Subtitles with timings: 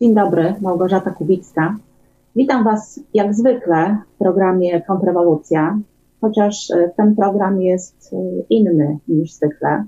[0.00, 1.76] Dzień dobry, Małgorzata Kubicka.
[2.36, 5.78] Witam Was jak zwykle w programie Kontrrewolucja,
[6.20, 8.16] chociaż e, ten program jest e,
[8.50, 9.84] inny niż zwykle.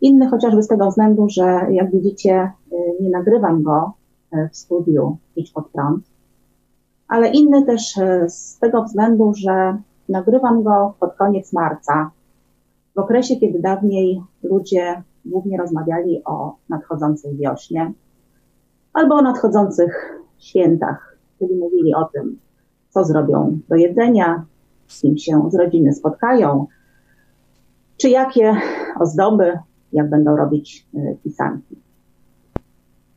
[0.00, 2.52] Inny chociażby z tego względu, że jak widzicie, e,
[3.00, 3.92] nie nagrywam go
[4.52, 6.04] w studiu Idź pod prąd,
[7.08, 7.94] ale inny też
[8.28, 9.76] z tego względu, że
[10.08, 12.10] nagrywam go pod koniec marca,
[12.94, 17.92] w okresie, kiedy dawniej ludzie głównie rozmawiali o nadchodzącej wiośnie
[18.92, 22.38] albo o nadchodzących świętach, czyli mówili o tym,
[22.90, 24.44] co zrobią do jedzenia,
[24.86, 26.66] z kim się z rodziny spotkają,
[27.96, 28.56] czy jakie
[29.00, 29.58] ozdoby,
[29.92, 31.76] jak będą robić y, pisanki.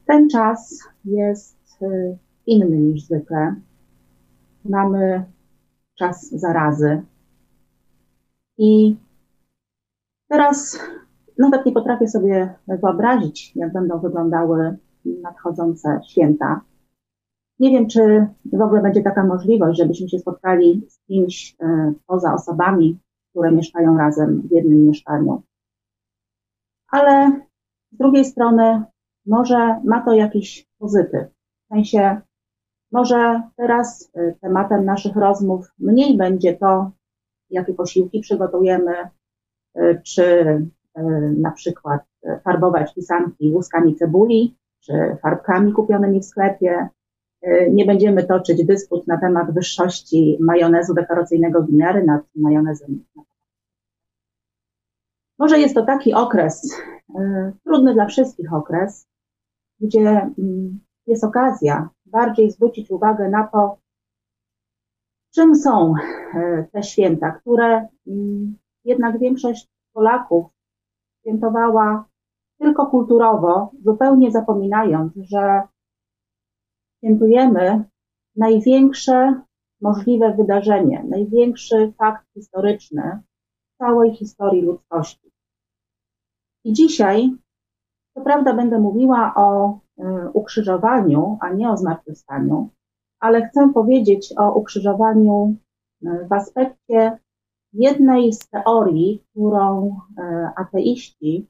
[0.06, 3.56] Ten czas jest y, inny niż zwykle.
[4.66, 5.24] Mamy
[5.96, 7.02] czas zarazy.
[8.58, 8.98] I
[10.28, 10.80] teraz
[11.38, 16.62] nawet nie potrafię sobie wyobrazić, jak będą wyglądały nadchodzące święta.
[17.60, 22.34] Nie wiem, czy w ogóle będzie taka możliwość, żebyśmy się spotkali z kimś e, poza
[22.34, 25.42] osobami, które mieszkają razem w jednym mieszkaniu.
[26.88, 27.42] Ale
[27.92, 28.84] z drugiej strony
[29.26, 31.28] może ma to jakiś pozytyw.
[31.66, 32.22] W sensie,
[32.92, 36.92] może teraz e, tematem naszych rozmów mniej będzie to,
[37.50, 38.94] jakie posiłki przygotujemy,
[39.76, 40.46] e, czy
[41.38, 42.02] na przykład
[42.44, 46.90] farbować pisanki łuskami cebuli, czy farbkami kupionymi w sklepie.
[47.48, 53.04] Y, nie będziemy toczyć dysput na temat wyższości majonezu dekoracyjnego winiary nad majonezem.
[55.40, 59.08] Może jest to taki okres, y, trudny dla wszystkich okres,
[59.80, 63.78] gdzie mm, jest okazja bardziej zwrócić uwagę na to,
[65.36, 65.94] czym są
[66.36, 70.46] y, te święta, które mm, jednak większość Polaków
[71.20, 72.06] świętowała
[72.60, 75.62] tylko kulturowo, zupełnie zapominając, że
[76.98, 77.84] świętujemy
[78.36, 79.42] największe
[79.82, 83.22] możliwe wydarzenie, największy fakt historyczny
[83.78, 85.32] całej historii ludzkości.
[86.64, 87.32] I dzisiaj,
[88.14, 90.04] co prawda, będę mówiła o y,
[90.34, 92.70] ukrzyżowaniu, a nie o zmartwychwstaniu,
[93.20, 95.56] ale chcę powiedzieć o ukrzyżowaniu
[96.04, 97.18] y, w aspekcie
[97.74, 100.22] jednej z teorii, którą y,
[100.56, 101.48] ateiści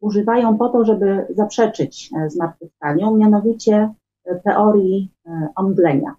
[0.00, 3.94] używają po to, żeby zaprzeczyć e, zmartwychwstaniu, mianowicie
[4.24, 6.14] e, teorii e, omdlenia.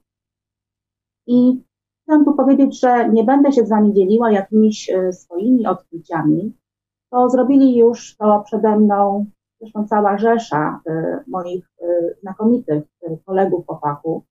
[1.28, 1.64] I
[2.04, 6.54] chcę tu powiedzieć, że nie będę się z Wami dzieliła jakimiś swoimi odkryciami,
[7.12, 9.26] to zrobili już to przede mną
[9.62, 10.82] zresztą cała rzesza
[11.28, 11.72] moich
[12.22, 12.84] znakomitych
[13.26, 14.24] kolegów po fachu.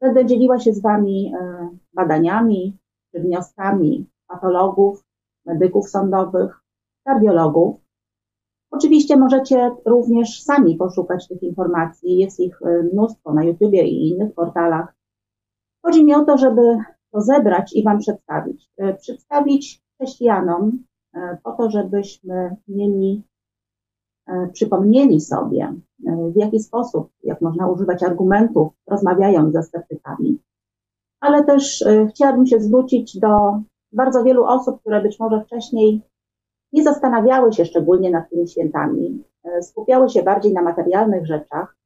[0.00, 1.32] Będę dzieliła się z Wami
[1.94, 2.78] badaniami
[3.12, 5.04] czy wnioskami patologów,
[5.46, 6.60] medyków sądowych,
[7.04, 7.85] kardiologów,
[8.70, 14.34] Oczywiście możecie również sami poszukać tych informacji, jest ich e, mnóstwo na YouTubie i innych
[14.34, 14.94] portalach.
[15.84, 16.78] Chodzi mi o to, żeby
[17.12, 18.70] to zebrać i Wam przedstawić.
[18.76, 20.78] E, przedstawić chrześcijanom
[21.14, 23.22] e, po to, żebyśmy mieli,
[24.52, 25.74] przypomnieli sobie,
[26.34, 30.38] w jaki sposób, jak można używać argumentów, rozmawiając ze sceptykami.
[31.20, 33.60] Ale też chciałabym się zwrócić do
[33.92, 36.02] bardzo wielu osób, które być może wcześniej
[36.72, 41.76] nie zastanawiały się szczególnie nad tymi świętami, e, skupiały się bardziej na materialnych rzeczach.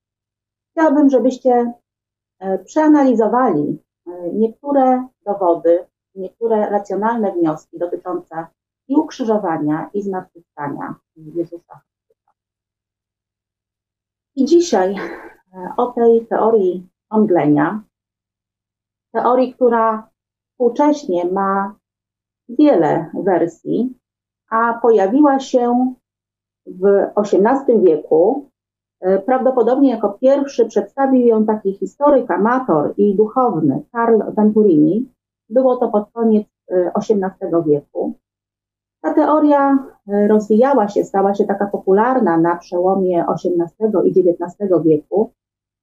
[0.70, 1.72] Chciałabym, żebyście
[2.38, 8.46] e, przeanalizowali e, niektóre dowody, niektóre racjonalne wnioski dotyczące
[8.88, 11.80] i ukrzyżowania, i zmartwychwstania Jezusa
[14.36, 14.96] I dzisiaj
[15.76, 17.82] o tej teorii omdlenia,
[19.12, 20.10] teorii, która
[20.52, 21.74] współcześnie ma
[22.48, 23.99] wiele wersji,
[24.50, 25.94] a pojawiła się
[26.66, 26.84] w
[27.16, 28.50] XVIII wieku.
[29.00, 35.12] E, prawdopodobnie jako pierwszy przedstawił ją taki historyk, amator i duchowny Karl Venturini.
[35.48, 36.46] Było to pod koniec
[36.94, 38.14] XVIII e, wieku.
[39.02, 39.78] Ta teoria
[40.08, 45.30] e, rozwijała się, stała się taka popularna na przełomie XVIII i XIX wieku,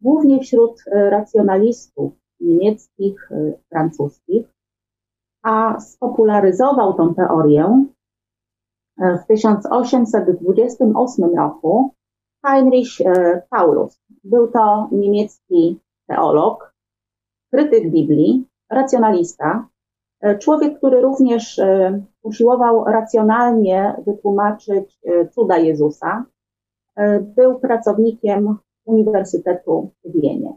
[0.02, 3.30] głównie wśród racjonalistów niemieckich,
[3.70, 4.54] francuskich,
[5.44, 7.86] a spopularyzował tą teorię
[9.00, 11.94] w 1828 roku
[12.46, 14.00] Heinrich e, Paulus.
[14.24, 16.74] Był to niemiecki teolog,
[17.54, 19.68] krytyk Biblii, racjonalista,
[20.22, 25.00] e, człowiek, który również e, usiłował racjonalnie wytłumaczyć
[25.32, 26.26] cuda Jezusa.
[27.22, 30.54] Był pracownikiem Uniwersytetu w Wienie.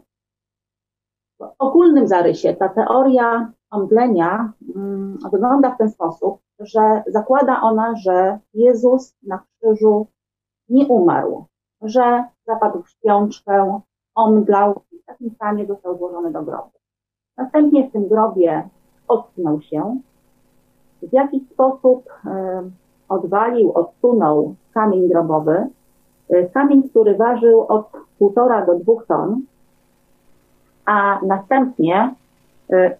[1.39, 8.39] W ogólnym zarysie ta teoria omdlenia mm, wygląda w ten sposób, że zakłada ona, że
[8.53, 10.07] Jezus na krzyżu
[10.69, 11.45] nie umarł,
[11.81, 13.81] że zapadł w śpiączkę,
[14.15, 16.71] omdlał takim stanie został złożony do grobu.
[17.37, 18.69] Następnie w tym grobie
[19.07, 19.99] odsunął się,
[21.01, 22.09] w jakiś sposób
[23.09, 25.67] odwalił, odsunął kamień grobowy,
[26.53, 29.41] kamień, który ważył od półtora do dwóch ton,
[30.85, 32.15] a następnie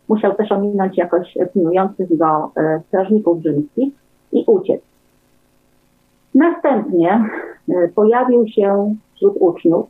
[0.08, 2.52] musiał też ominąć jakoś pilnujących go
[2.88, 3.94] strażników rzymskich
[4.32, 4.82] i uciec.
[6.36, 7.30] Następnie
[7.96, 9.86] pojawił się wśród uczniów,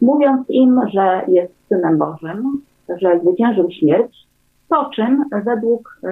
[0.00, 4.26] mówiąc im, że jest Synem Bożym, że zwyciężył śmierć,
[4.68, 6.08] po czym według y,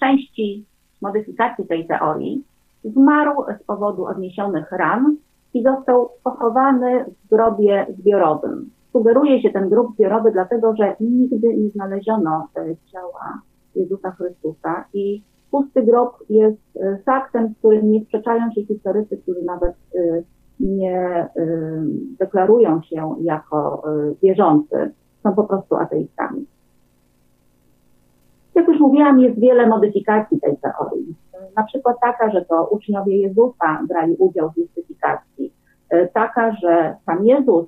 [0.00, 0.64] części
[1.02, 2.44] modyfikacji tej teorii
[2.84, 5.16] zmarł z powodu odniesionych ran
[5.54, 8.70] i został pochowany w grobie zbiorowym.
[8.92, 13.40] Sugeruje się ten grób zbiorowy, dlatego że nigdy nie znaleziono y, ciała
[13.74, 19.42] Jezusa Chrystusa i pusty grob jest y, faktem, z którym nie sprzeczają się historycy, którzy
[19.42, 19.74] nawet
[20.60, 21.28] nie
[22.18, 23.82] deklarują się jako
[24.22, 24.90] wierzący
[25.22, 26.46] są po prostu ateistami.
[28.54, 31.14] Jak już mówiłam, jest wiele modyfikacji tej teorii.
[31.56, 35.52] Na przykład taka, że to uczniowie Jezusa brali udział w mistyfikacji.
[36.12, 37.66] Taka, że sam Jezus,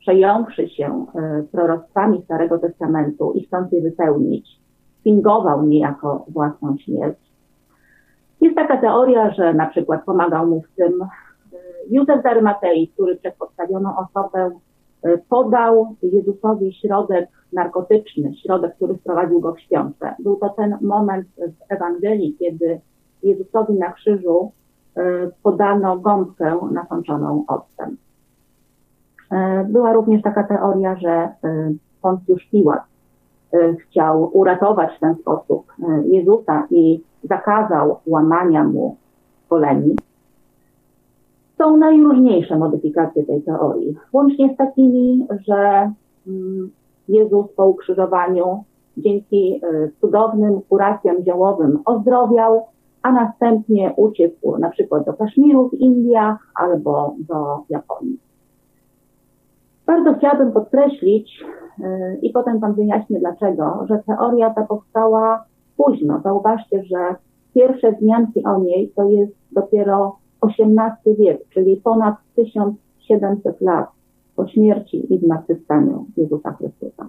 [0.00, 1.06] przejąwszy się
[1.52, 4.48] proroctwami Starego Testamentu i chcąc je wypełnić,
[5.04, 7.18] fingował niejako własną śmierć.
[8.40, 10.92] Jest taka teoria, że na przykład pomagał mu w tym
[11.90, 14.50] Józef z Arymatei, który przez podstawioną osobę
[15.02, 20.14] E, podał Jezusowi środek narkotyczny, środek, który wprowadził go w śpiączkę.
[20.18, 22.80] Był to ten moment w Ewangelii, kiedy
[23.22, 24.52] Jezusowi na krzyżu
[24.96, 25.02] e,
[25.42, 27.96] podano gąbkę nasączoną octem.
[29.32, 31.28] E, była również taka teoria, że
[32.02, 32.82] Poncjusz Piłat
[33.78, 35.72] chciał uratować w ten sposób
[36.04, 38.96] Jezusa i zakazał łamania mu
[39.48, 39.96] koleni.
[41.58, 45.92] Są najróżniejsze modyfikacje tej teorii, łącznie z takimi, że
[46.26, 46.70] mm,
[47.08, 48.64] Jezus po ukrzyżowaniu
[48.96, 49.60] dzięki
[50.00, 52.66] cudownym kuracjom ziołowym ozdrowiał,
[53.02, 58.29] a następnie uciekł na przykład do Kaszmiru w Indiach albo do Japonii.
[59.90, 61.44] Bardzo chciałabym podkreślić,
[61.78, 65.44] y, i potem Pan wyjaśnię dlaczego, że teoria ta powstała
[65.76, 66.20] późno.
[66.24, 67.14] Zauważcie, że
[67.54, 73.88] pierwsze wzmianki o niej to jest dopiero XVIII wiek, czyli ponad 1700 lat
[74.36, 77.06] po śmierci i zmartwychwstaniu Jezusa Chrystusa.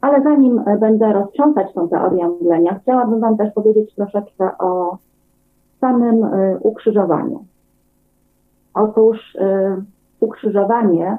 [0.00, 4.98] Ale zanim będę roztrząsać tą teorię mdlenia, chciałabym Wam też powiedzieć troszeczkę o
[5.80, 7.44] samym y, ukrzyżowaniu.
[8.74, 9.36] Otóż
[10.20, 11.18] ukrzyżowanie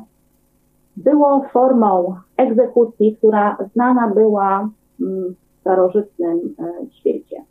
[0.97, 4.69] było formą egzekucji, która znana była
[4.99, 7.43] w starożytnym y, świecie.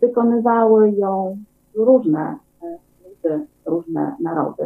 [0.00, 1.36] Wykonywały ją
[1.74, 2.36] różne
[3.66, 4.64] różne narody.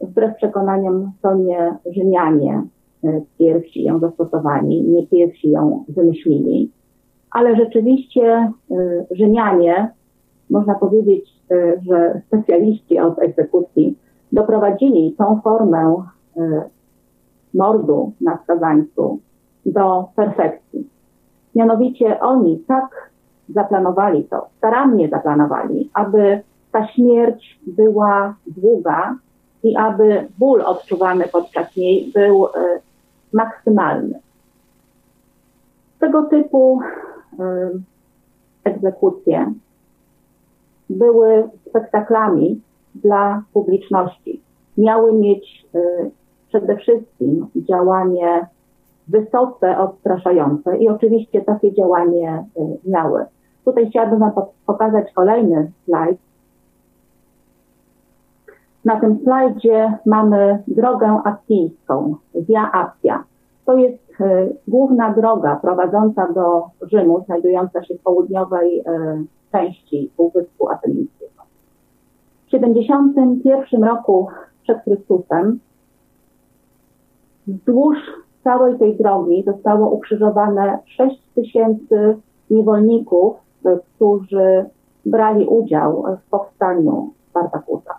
[0.00, 2.62] Wbrew przekonaniom to nie Rzymianie
[3.04, 6.72] e, pierwsi ją zastosowali, nie pierwsi ją wymyślili,
[7.30, 8.52] ale rzeczywiście e,
[9.10, 9.90] Rzymianie,
[10.50, 13.98] można powiedzieć, e, że specjaliści od egzekucji,
[14.32, 16.02] doprowadzili tą formę
[17.54, 19.18] mordu na skazańcu
[19.66, 20.88] do perfekcji.
[21.54, 23.10] Mianowicie oni tak
[23.48, 26.42] zaplanowali to, starannie zaplanowali, aby
[26.72, 29.16] ta śmierć była długa
[29.62, 32.50] i aby ból odczuwany podczas niej był y,
[33.32, 34.20] maksymalny.
[35.98, 37.38] Tego typu y,
[38.64, 39.52] egzekucje
[40.90, 42.60] były spektaklami
[42.94, 44.40] dla publiczności.
[44.78, 46.10] Miały mieć y,
[46.48, 48.46] przede wszystkim działanie
[49.08, 52.44] wysoce odstraszające i oczywiście takie działanie
[52.84, 53.24] miały.
[53.64, 54.32] Tutaj chciałabym Wam
[54.66, 56.18] pokazać kolejny slajd,
[58.84, 63.24] na tym slajdzie mamy drogę asyjską, Via Appia.
[63.64, 68.84] To jest y, główna droga prowadząca do Rzymu, znajdująca się w południowej y,
[69.52, 71.42] części Półwyspu Apenińskiego.
[72.46, 74.28] W 71 roku
[74.62, 75.58] przed Chrystusem
[77.48, 77.96] wzdłuż
[78.44, 82.16] całej tej drogi zostało ukrzyżowane 6 tysięcy
[82.50, 83.36] niewolników,
[83.94, 84.64] którzy
[85.06, 87.94] brali udział w powstaniu Spartakusa.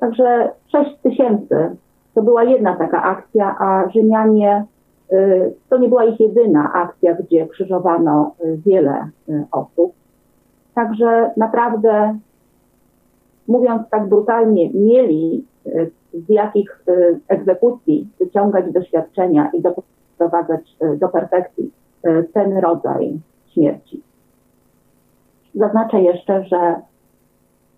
[0.00, 1.76] Także 6 tysięcy
[2.14, 4.64] to była jedna taka akcja, a Rzymianie
[5.12, 9.92] y, to nie była ich jedyna akcja, gdzie krzyżowano y, wiele y, osób.
[10.74, 12.18] Także naprawdę,
[13.48, 15.44] mówiąc tak brutalnie, mieli
[16.26, 16.84] z jakich
[17.28, 21.70] egzekucji wyciągać doświadczenia i doprowadzać do perfekcji
[22.32, 24.02] ten rodzaj śmierci.
[25.54, 26.74] Zaznaczę jeszcze, że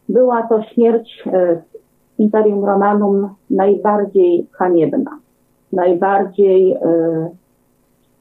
[0.09, 1.25] była to śmierć
[2.19, 5.19] Imperium Romanum najbardziej haniebna,
[5.73, 6.79] najbardziej y,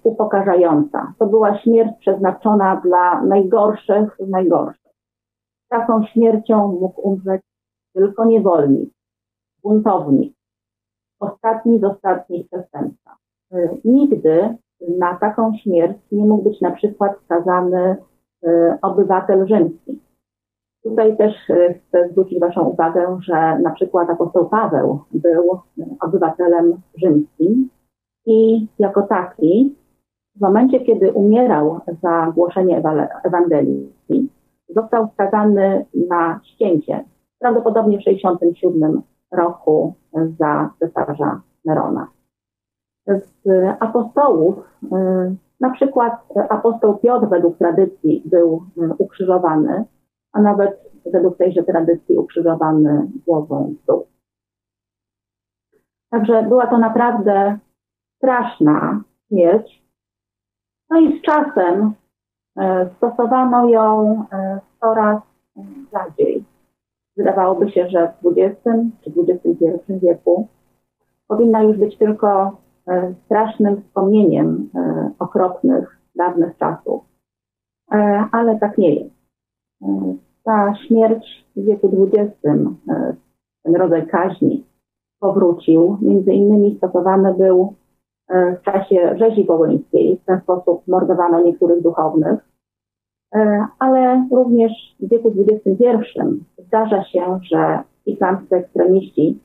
[0.04, 1.14] upokarzająca.
[1.20, 4.92] To była śmierć przeznaczona dla najgorszych z najgorszych.
[5.70, 7.42] Taką śmiercią mógł umrzeć
[7.94, 8.90] tylko niewolnik,
[9.68, 10.34] buntownik,
[11.20, 13.16] ostatni z ostatnich przestępca.
[13.54, 14.56] Y, nigdy
[14.98, 17.98] na taką śmierć nie mógł być na przykład skazany
[18.44, 18.48] y,
[18.82, 20.02] obywatel rzymski.
[20.84, 25.60] Tutaj też y, chcę zwrócić Waszą uwagę, że na przykład apostoł Paweł był
[26.02, 27.70] obywatelem rzymskim
[28.26, 29.76] i jako taki
[30.36, 32.82] w momencie, kiedy umierał za głoszenie
[33.24, 33.94] Ewangelii,
[34.70, 37.04] został skazany na ścięcie,
[37.40, 39.94] prawdopodobnie w 67 roku
[40.40, 42.08] za cesarza Nerona.
[43.08, 43.48] Z
[43.80, 46.14] apostołów, y, na przykład
[46.50, 49.86] apostoł Piotr według tradycji był y, ukrzyżowany,
[50.34, 54.08] a nawet według tejże tradycji ukrzyżowany głową w dół.
[56.10, 57.58] Także była to naprawdę
[58.18, 59.84] straszna śmierć.
[60.90, 61.94] No i z czasem
[62.60, 62.64] y,
[62.98, 64.24] stosowano ją
[64.80, 65.27] coraz rzadziej.
[67.38, 68.64] Wydawałoby się, że w XX
[69.02, 70.48] czy XXI wieku
[71.28, 77.04] powinna już być tylko e, strasznym wspomnieniem e, okropnych, dawnych czasów.
[77.92, 79.16] E, ale tak nie jest.
[80.44, 82.42] Ta śmierć w wieku XX,
[83.64, 84.66] ten rodzaj kaźni
[85.20, 85.98] powrócił.
[86.02, 87.74] Między innymi stosowany był
[88.30, 90.18] w czasie rzezi wołyńskiej.
[90.18, 92.47] W ten sposób mordowano niektórych duchownych.
[93.36, 95.88] E, ale również w wieku XXI
[96.58, 99.40] zdarza się, że islamscy ekstremiści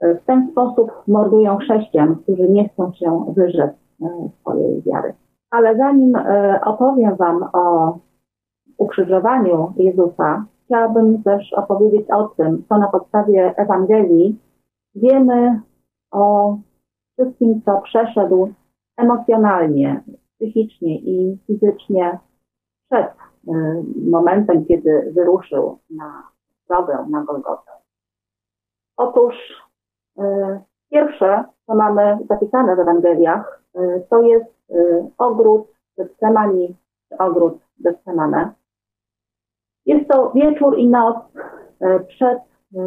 [0.00, 3.70] e, w ten sposób mordują chrześcijan, którzy nie chcą się wyrzec
[4.02, 5.14] e, swojej wiary.
[5.50, 6.12] Ale zanim
[6.64, 7.98] opowiem Wam o
[8.78, 14.38] ukrzyżowaniu Jezusa, chciałabym też opowiedzieć o tym, co na podstawie Ewangelii
[14.94, 15.60] wiemy
[16.10, 16.56] o
[17.12, 18.52] wszystkim, co przeszedł
[18.96, 20.02] emocjonalnie,
[20.34, 22.18] psychicznie i fizycznie
[22.90, 26.28] przed y, momentem, kiedy wyruszył na
[26.68, 27.70] drogę na Golgotę.
[28.96, 29.34] Otóż
[30.18, 30.22] y,
[30.90, 34.56] pierwsze, co mamy zapisane w Ewangeliach, y, to jest
[35.18, 36.76] ogród Getsemani,
[37.18, 38.52] ogród Getsemane.
[39.86, 41.16] Jest to wieczór i noc
[42.08, 42.38] przed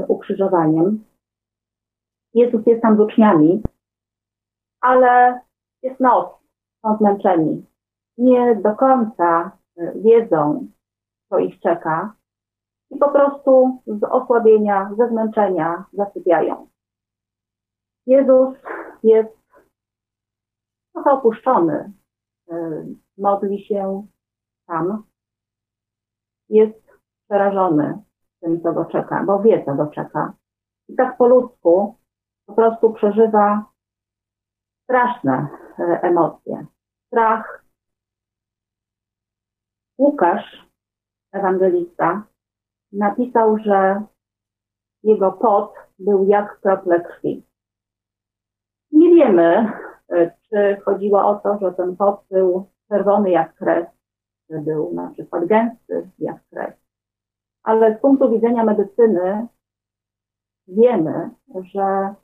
[0.08, 1.04] ukrzyżowaniem.
[2.34, 3.64] Jezus jest tam z uczniami,
[4.82, 5.40] ale
[5.84, 6.30] jest noc,
[6.82, 7.66] są zmęczeni.
[8.18, 9.52] Nie do końca
[9.96, 10.68] wiedzą,
[11.30, 12.16] co ich czeka
[12.92, 16.68] i po prostu z osłabienia, ze zmęczenia zasypiają.
[18.06, 18.56] Jezus
[19.04, 19.40] jest
[20.94, 21.94] trochę opuszczony,
[22.52, 22.86] y,
[23.18, 24.08] modli się
[24.68, 25.04] sam,
[26.50, 26.90] jest
[27.26, 28.04] przerażony
[28.40, 30.34] tym, co go czeka, bo wie, co go czeka.
[30.90, 31.96] I tak po ludzku
[32.46, 33.66] po prostu przeżywa
[34.84, 35.48] straszne
[35.80, 36.66] y, emocje.
[37.08, 37.64] Strach,
[40.00, 40.68] Łukasz,
[41.32, 42.24] ewangelista,
[42.92, 44.04] napisał, że
[45.04, 47.46] jego pot był jak krople krwi.
[48.92, 49.72] Nie wiemy,
[50.10, 53.88] e, czy chodziło o to, że ten pot był czerwony jak krew,
[54.48, 56.74] czy był na przykład gęsty jak krew.
[57.64, 59.48] Ale z punktu widzenia medycyny
[60.68, 61.30] wiemy,
[61.74, 62.16] że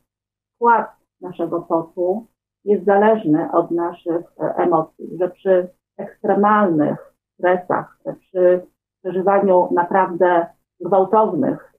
[0.56, 2.28] skład naszego potu
[2.66, 8.66] jest zależny od naszych e, emocji, że przy ekstremalnych stresach, przy
[9.04, 10.48] przeżywaniu naprawdę
[10.80, 11.74] gwałtownych,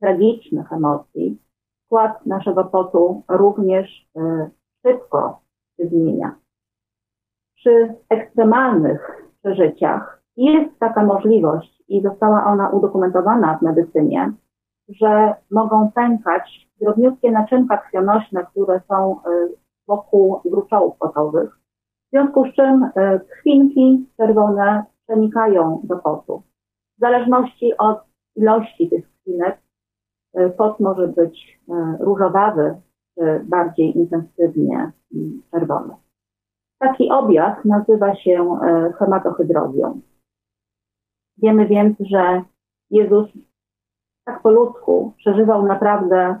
[0.00, 1.38] tragicznych emocji,
[1.92, 4.50] skład naszego potu również y,
[4.86, 5.40] szybko
[5.76, 6.34] się zmienia.
[7.56, 14.32] Przy ekstremalnych przeżyciach jest taka możliwość i została ona udokumentowana w medycynie,
[14.88, 19.54] że mogą pękać drobniutkie naczynka krwionośne, które są y,
[19.88, 21.61] wokół gruczołów potowych
[22.12, 26.42] w związku z czym e, krwinki czerwone przenikają do potu.
[26.96, 27.98] W zależności od
[28.36, 29.58] ilości tych krwinek
[30.34, 32.80] e, pot może być e, różowawy
[33.14, 34.92] czy bardziej intensywnie
[35.50, 35.94] czerwony.
[36.78, 38.58] Taki objaw nazywa się
[38.98, 40.00] hematohydrozją.
[41.38, 42.42] Wiemy więc, że
[42.90, 43.28] Jezus
[44.24, 46.40] tak po ludzku przeżywał naprawdę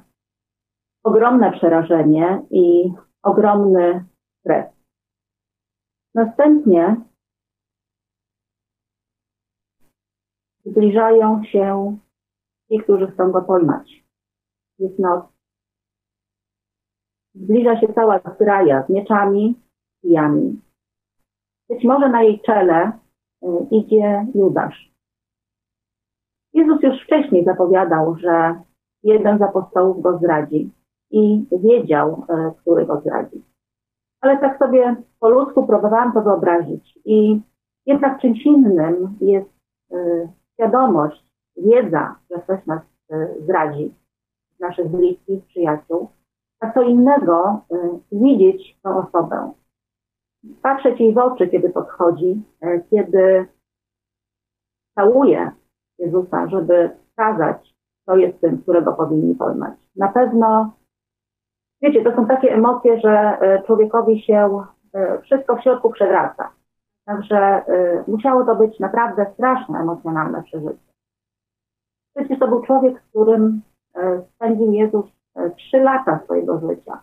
[1.04, 4.04] ogromne przerażenie i ogromny
[4.40, 4.81] stres.
[6.14, 6.96] Następnie
[10.64, 11.96] zbliżają się
[12.68, 14.04] ci, którzy chcą go pojmać.
[14.78, 15.24] Jest noc.
[17.34, 19.60] Zbliża się cała zgraja z mieczami,
[20.02, 20.60] kijami.
[21.68, 22.92] Być może na jej czele
[23.42, 24.92] y, idzie Judasz.
[26.52, 28.62] Jezus już wcześniej zapowiadał, że
[29.02, 30.70] jeden z apostołów go zdradzi
[31.10, 33.51] i wiedział, e, który go zdradzi.
[34.22, 37.40] Ale tak sobie po ludzku próbowałam to wyobrazić i
[37.86, 39.50] jednak czymś innym jest
[39.92, 41.26] e, świadomość,
[41.56, 43.94] wiedza, że ktoś nas e, zdradzi,
[44.60, 46.08] naszych bliskich, przyjaciół,
[46.60, 47.60] a co innego
[48.12, 49.52] widzieć tę osobę,
[50.62, 52.42] patrzeć jej w oczy, kiedy podchodzi,
[52.90, 53.46] kiedy
[54.94, 55.50] całuje
[55.98, 59.74] Jezusa, żeby wskazać, kto jest tym, którego powinni poznać.
[59.96, 60.72] Na pewno,
[61.82, 66.52] wiecie, to są takie emocje, że e, człowiekowi się e, wszystko w środku przewraca.
[67.06, 70.92] Także e, musiało to być naprawdę straszne emocjonalne przeżycie.
[72.16, 73.62] Przecież to był człowiek, z którym
[74.34, 75.06] spędził Jezus
[75.56, 77.02] trzy lata swojego życia,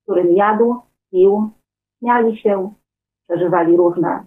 [0.00, 0.76] z którym jadł,
[1.10, 1.50] pił,
[1.98, 2.72] śmiali się,
[3.28, 4.24] przeżywali różne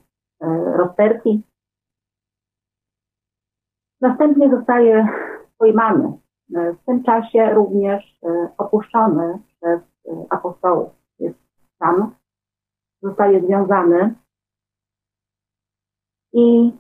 [0.76, 1.44] rozterki,
[4.04, 5.08] Następnie zostaje
[5.58, 6.14] pojmany.
[6.50, 8.20] W tym czasie również
[8.58, 10.91] opuszczony przez e, apostołów.
[11.20, 11.39] Jest
[11.79, 12.15] sam,
[13.01, 14.15] zostaje związany
[16.34, 16.72] i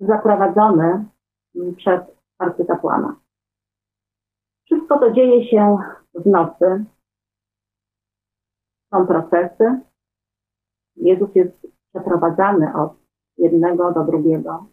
[0.00, 1.04] zaprowadzony
[1.76, 2.02] przed
[2.38, 3.16] arcykapłana.
[4.64, 5.78] Wszystko to dzieje się
[6.14, 6.84] w nocy.
[8.94, 9.80] Są procesy.
[10.96, 12.92] Jezus jest przeprowadzany od
[13.38, 14.66] jednego do drugiego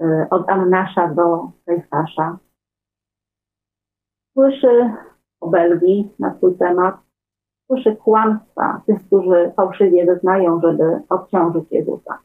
[0.00, 2.38] E, od Annasza do Kajfasza.
[4.32, 4.94] Słyszy
[5.40, 6.94] obelgi na swój temat,
[7.66, 12.18] słyszy kłamstwa tych, którzy fałszywie wyznają, żeby odciążyć Jezusa.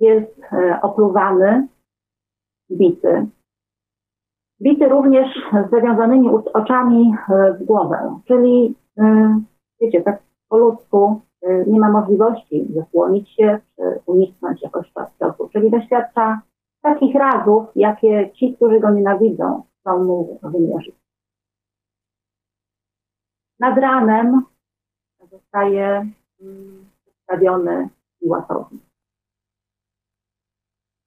[0.00, 1.68] Jest e, opluwany,
[2.70, 3.26] bity.
[4.62, 5.26] Bity również
[5.66, 8.74] z zawiązanymi oczami e, w głowę, czyli
[9.80, 11.20] wiecie, tak po ludzku
[11.66, 16.40] nie ma możliwości zasłonić się czy uniknąć jakoś czasu, czyli doświadcza
[16.82, 21.01] takich razów, jakie ci, którzy go nienawidzą, chcą mu wymierzyć.
[23.62, 24.42] Nad ranem
[25.30, 25.86] zostaje
[26.40, 27.88] mm, przedstawiony
[28.20, 28.78] Piłatowi.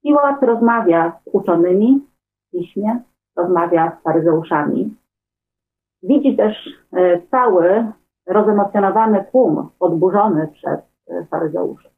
[0.04, 2.08] Piłat rozmawia z uczonymi
[2.48, 3.00] w piśmie,
[3.36, 4.98] rozmawia z faryzeuszami.
[6.04, 7.92] Widzi też e, cały
[8.26, 11.90] rozemocjonowany tłum podburzony przez e, faryzeuszy.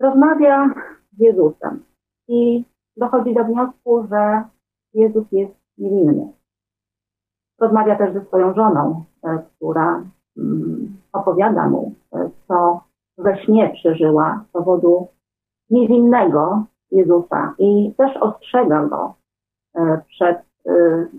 [0.00, 0.68] Rozmawia
[1.12, 1.84] z Jezusem
[2.28, 2.64] i
[2.96, 4.44] dochodzi do wniosku, że
[4.94, 6.32] Jezus jest niewinny.
[7.58, 10.04] Rozmawia też ze swoją żoną, e, która
[10.36, 12.80] mm, opowiada mu, e, co
[13.18, 15.08] we śnie przeżyła z powodu
[15.70, 19.14] niewinnego Jezusa i też ostrzega go
[19.74, 20.46] e, przed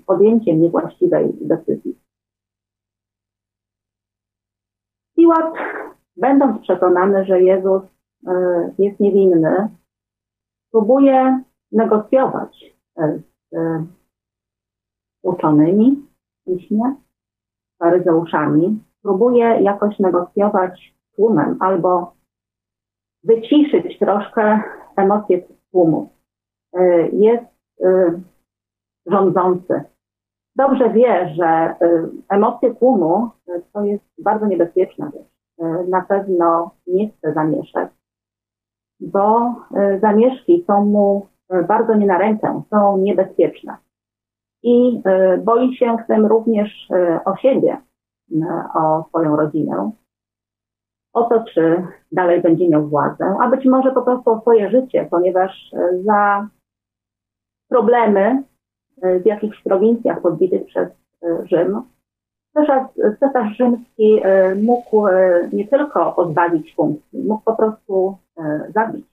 [0.06, 1.98] podjęciem niewłaściwej decyzji.
[5.16, 5.54] Piłat,
[6.18, 7.84] będąc przekonany, że Jezus
[8.78, 9.70] jest niewinny,
[10.72, 12.66] próbuje negocjować
[13.52, 13.56] z
[15.24, 16.07] uczonymi
[16.48, 16.96] w piśmie,
[17.80, 22.14] faryzeuszami, próbuje jakoś negocjować z tłumem albo
[23.24, 24.62] wyciszyć troszkę
[24.96, 26.10] emocje tłumu.
[26.74, 27.46] E, jest
[29.06, 29.84] rządzący.
[30.56, 31.76] Dobrze wie, że
[32.30, 33.30] emocje tłumu
[33.74, 35.28] to jest bardzo niebezpieczna rzecz.
[35.90, 37.90] Na pewno nie chce zamieszać
[39.00, 43.78] bo e, zamieszki są mu e, bardzo nie na rękę, są niebezpieczne.
[44.68, 46.88] I e, boi się w tym również
[47.26, 47.78] o siebie,
[48.76, 49.92] o swoją rodzinę,
[51.14, 55.08] o to, czy dalej będzie miał władzę, a być może po prostu o swoje życie,
[55.12, 55.72] ponieważ
[56.06, 56.48] za
[57.70, 58.44] problemy
[59.04, 60.90] w jakichś prowincjach podbitych przez
[61.44, 61.82] Rzym
[63.20, 69.06] Cesarz, rzymski e, mógł e, nie tylko pozbawić funkcji, mógł po prostu e, zabić.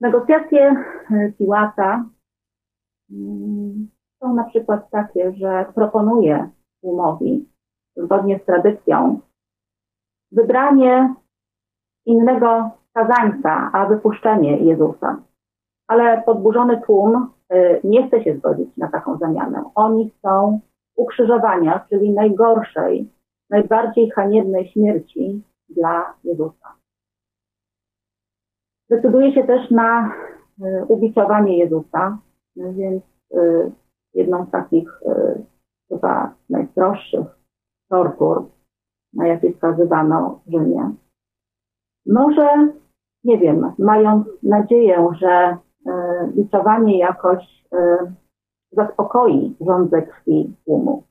[0.00, 0.84] Negocjacje
[1.38, 2.04] Piłata
[4.20, 7.48] są na przykład takie, że proponuje tłumowi,
[7.96, 9.20] zgodnie z tradycją,
[10.32, 11.14] wybranie
[12.06, 15.22] innego kazańca, a wypuszczenie Jezusa.
[15.88, 19.64] Ale podburzony tłum Y, nie chce się zgodzić na taką zamianę.
[19.74, 20.60] Oni chcą
[20.96, 23.10] ukrzyżowania, czyli najgorszej,
[23.50, 26.74] najbardziej haniebnej śmierci dla Jezusa.
[28.90, 30.12] Decyduje się też na
[30.62, 32.18] y, ubiczowanie Jezusa,
[32.56, 33.72] więc y,
[34.14, 35.00] jedną z takich
[35.88, 37.26] chyba najstroższych
[37.88, 38.44] tortur,
[39.12, 40.94] na jakie skazywano w Rzymie.
[42.06, 42.68] Może,
[43.24, 45.58] nie wiem, mając nadzieję, że
[46.36, 48.12] biczowanie jakoś e,
[48.72, 51.02] zaspokoi rządzę krwi tłumu.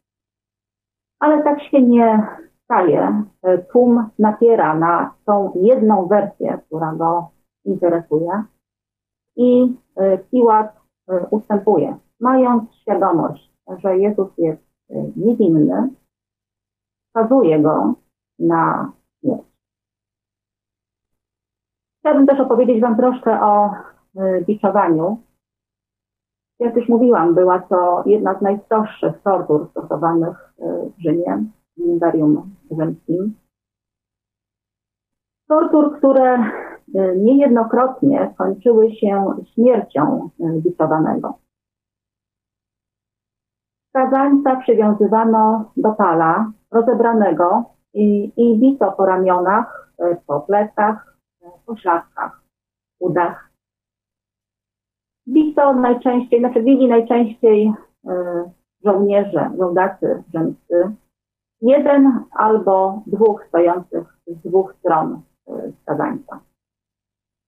[1.19, 2.27] Ale tak się nie
[2.63, 3.23] staje.
[3.71, 7.29] Tłum napiera na tą jedną wersję, która go
[7.65, 8.43] interesuje
[9.35, 9.75] i
[10.31, 10.82] Piłat
[11.29, 14.63] ustępuje, mając świadomość, że Jezus jest
[15.15, 15.89] niewinny,
[17.09, 17.93] skazuje go
[18.39, 19.43] na śmierć.
[21.99, 23.71] Chciałabym też opowiedzieć Wam troszkę o
[24.47, 25.21] biczowaniu.
[26.59, 30.53] Jak już mówiłam, była to jedna z najstroższych tortur stosowanych
[30.97, 31.43] w Rzymie,
[31.77, 33.35] w Imperium Rzymskim.
[35.47, 36.51] Tortur, które
[37.17, 41.39] niejednokrotnie kończyły się śmiercią e, biczowanego.
[43.89, 51.17] Skazańca przywiązywano do pala rozebranego i, i bito po ramionach, e, po plecach,
[51.65, 52.41] po szlatkach,
[52.99, 53.49] udach.
[55.27, 57.73] Bito najczęściej, znaczy bili najczęściej
[58.83, 60.95] żołnierze, żołdacy rzymscy,
[61.61, 65.21] jeden albo dwóch stojących z dwóch stron
[65.81, 66.39] skazańca.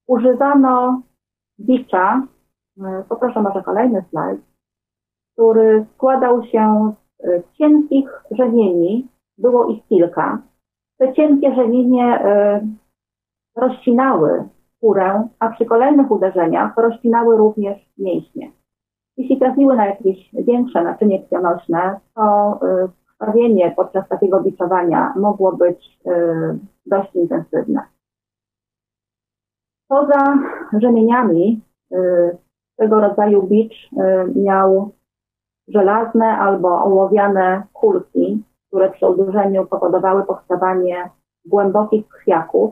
[0.07, 1.01] Używano
[1.59, 2.27] bicza,
[2.81, 4.41] e, poproszę może kolejny slajd,
[5.33, 10.41] który składał się z e, cienkich rzemieni, było ich kilka.
[10.97, 12.61] Te cienkie rzemienie e,
[13.55, 14.43] rozcinały
[14.77, 18.51] skórę, a przy kolejnych uderzeniach rozcinały również mięśnie.
[19.17, 22.59] Jeśli trafiły na jakieś większe naczynie krwionośne, to
[23.17, 25.99] krwawienie podczas takiego biczowania mogło być
[26.85, 27.94] dość intensywne.
[29.87, 30.37] Poza
[30.73, 32.37] rzemieniami y,
[32.77, 34.91] tego rodzaju bicz y, miał
[35.67, 41.09] żelazne albo ołowiane kulki, które przy uderzeniu powodowały powstawanie
[41.45, 42.71] głębokich krwiaków.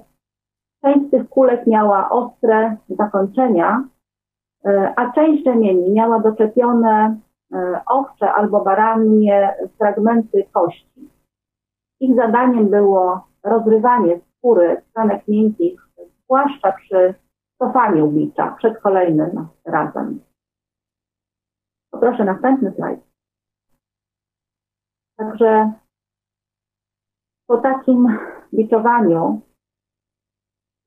[0.82, 3.84] Część tych kulek miała ostre zakończenia,
[4.65, 7.17] y, a część rzemieni miała doczepione
[7.86, 11.10] owcze albo baranie fragmenty kości.
[11.99, 15.83] Ich zadaniem było rozrywanie skóry tkanek miękkich
[16.34, 17.13] zwłaszcza przy
[17.60, 20.19] cofaniu bicza przed kolejnym razem.
[21.91, 23.00] Poproszę następny slajd.
[25.17, 25.74] Także
[27.48, 28.17] po takim
[28.54, 29.41] biczowaniu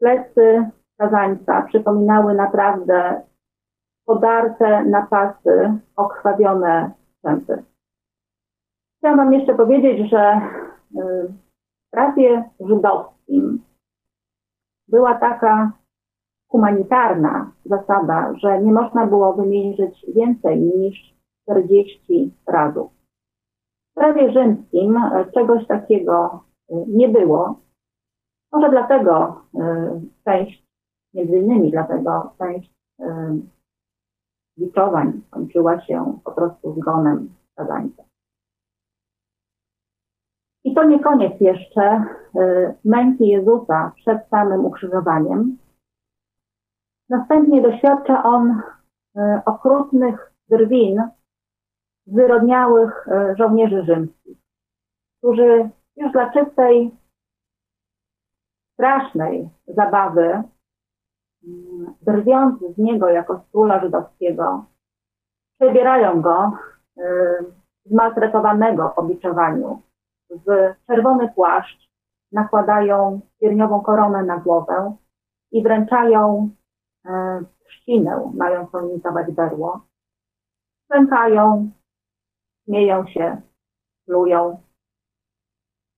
[0.00, 3.22] plecy kazańca przypominały naprawdę
[4.04, 7.64] podarte na pasy, okrwawione strzępy.
[8.98, 10.40] Chciałam Wam jeszcze powiedzieć, że
[10.96, 11.28] y,
[11.86, 13.65] w prawie żydowskim
[14.88, 15.72] była taka
[16.50, 22.90] humanitarna zasada, że nie można było wymierzyć więcej niż 40 razów.
[23.90, 27.60] W prawie rzymskim e, czegoś takiego e, nie było.
[28.52, 30.66] Może dlatego e, część,
[31.14, 32.76] między innymi dlatego część
[34.58, 38.04] liczowań kończyła się po prostu zgonem zadańca.
[40.66, 42.04] I to nie koniec jeszcze
[42.36, 45.58] y, męki Jezusa przed samym ukrzyżowaniem.
[47.08, 51.02] Następnie doświadcza on y, okrutnych drwin
[52.06, 54.38] zwyrodniałych y, żołnierzy rzymskich,
[55.18, 56.90] którzy już dla czystej,
[58.72, 60.42] strasznej zabawy,
[62.02, 64.64] drwiąc z niego jako z żydowskiego,
[65.60, 66.52] przebierają go
[67.84, 69.82] zmaltretowanego po biczowaniu
[70.30, 71.90] w czerwony płaszcz,
[72.32, 74.96] nakładają pierniową koronę na głowę
[75.52, 76.50] i wręczają
[77.04, 79.86] e, trzcinę mającą imitować berło.
[80.88, 81.70] Pękają,
[82.64, 83.40] śmieją się,
[84.06, 84.60] plują.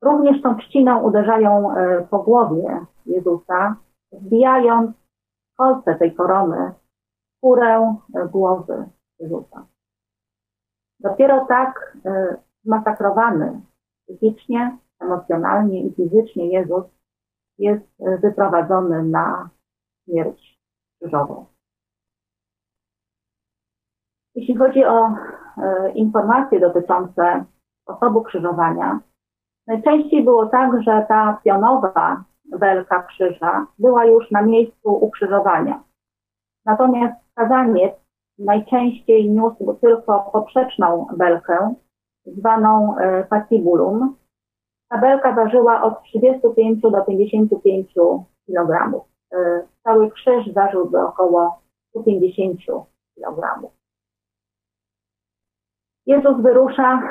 [0.03, 3.77] Również tą trzciną uderzają e, po głowie Jezusa,
[4.13, 4.97] wbijając
[5.57, 6.73] kolce tej korony
[7.33, 8.89] w skórę e, głowy
[9.19, 9.67] Jezusa.
[11.01, 11.97] Dopiero tak
[12.65, 13.61] zmasakrowany
[14.09, 16.85] psychicznie, emocjonalnie i fizycznie Jezus
[17.59, 19.51] jest e, wyprowadzony na
[20.05, 20.61] śmierć
[21.01, 21.47] krzyżową.
[24.35, 27.45] Jeśli chodzi o e, informacje dotyczące
[27.83, 29.01] sposobu krzyżowania,
[29.67, 32.25] najczęściej było tak, że ta pionowa
[32.59, 35.83] belka krzyża była już na miejscu ukrzyżowania.
[36.65, 37.95] Natomiast skazaniec
[38.39, 41.75] najczęściej niósł tylko poprzeczną belkę,
[42.37, 44.17] zwaną e, patibulum.
[44.89, 47.95] Tabelka ważyła od 35 do 55
[48.47, 49.01] kg.
[49.33, 52.61] E, cały krzyż ważyłby około 150
[53.15, 53.71] kg.
[56.07, 57.03] Jezus wyrusza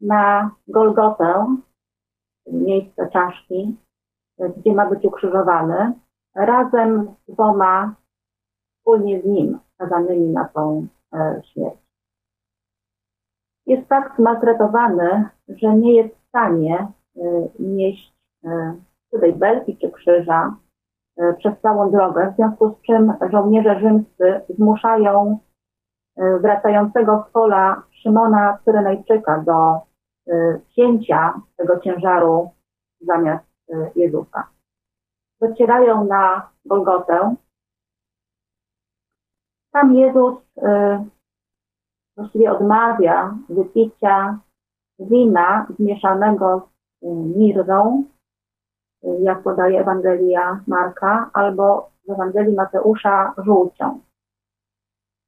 [0.00, 1.56] na Golgotę,
[2.46, 3.76] miejsce czaszki,
[4.56, 5.92] gdzie ma być ukrzyżowany,
[6.34, 7.94] razem z dwoma
[8.78, 11.83] wspólnie z nim skazanymi na tą e, śmierć
[13.66, 17.20] jest tak zmaltretowany, że nie jest w stanie y,
[17.58, 18.14] nieść
[19.14, 20.56] y, tej belki, czy krzyża
[21.18, 25.38] y, przez całą drogę, w związku z czym żołnierze rzymscy zmuszają
[26.40, 29.80] wracającego z pola Szymona Cyrenejczyka do
[30.68, 32.50] wzięcia tego ciężaru
[33.00, 33.44] zamiast
[33.96, 34.48] Jezusa.
[35.40, 37.34] Docierają na Golgotę.
[39.72, 40.34] Tam Jezus
[42.16, 44.38] właściwie odmawia wypicia
[44.98, 46.68] wina zmieszanego
[47.02, 48.04] z mirrą,
[49.20, 54.00] jak podaje Ewangelia Marka, albo w Ewangelii Mateusza żółcią.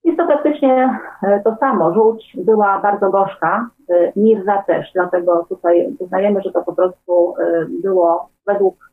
[0.04, 1.94] Jest to praktycznie e, to samo.
[1.94, 3.70] Żółć była bardzo gorzka,
[4.16, 7.34] mirza też, dlatego tutaj uznajemy, że to po prostu
[7.68, 8.90] było według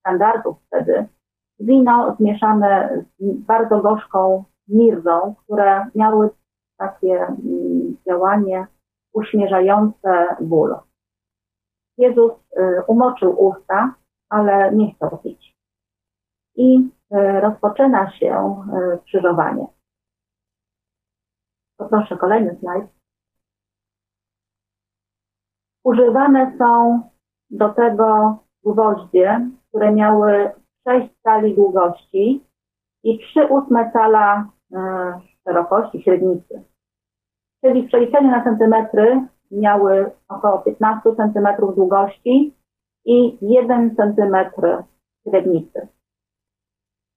[0.00, 1.06] standardów wtedy
[1.60, 6.30] wino zmieszane z bardzo gorzką mirzą, które miały
[6.76, 8.66] takie mm, działanie
[9.12, 10.76] uśmierzające ból.
[11.98, 12.32] Jezus
[12.86, 13.94] umoczył usta,
[14.28, 15.56] ale nie chciał pić.
[16.56, 16.90] I
[17.40, 18.62] rozpoczyna się
[19.04, 19.66] krzyżowanie.
[21.76, 22.86] Poproszę kolejny slajd.
[25.84, 27.00] Używane są
[27.50, 30.50] do tego gwoździe, które miały
[30.88, 32.44] 6 cali długości
[33.04, 34.48] i 3 ósme cala
[35.46, 36.62] szerokości średnicy.
[37.64, 42.54] Czyli w przeliczeniu na centymetry miały około 15 cm długości
[43.04, 44.36] i 1 cm
[45.28, 45.88] średnicy.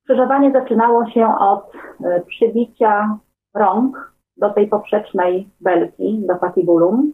[0.04, 3.20] Krzyżowanie zaczynało się od e, przybicia
[3.56, 7.14] rąk do tej poprzecznej belki, do patibulum.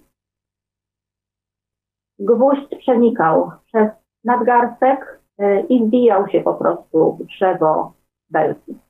[2.19, 3.89] Gwóźdź przenikał przez
[4.23, 7.93] nadgarstek y, i wbijał się po prostu w drzewo
[8.29, 8.84] belki.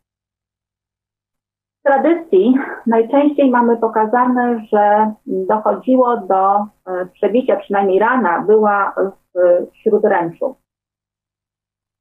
[1.86, 2.54] Tradycji
[2.88, 10.56] najczęściej mamy pokazane, że dochodziło do y, przebicia, przynajmniej rana była w śródręczu.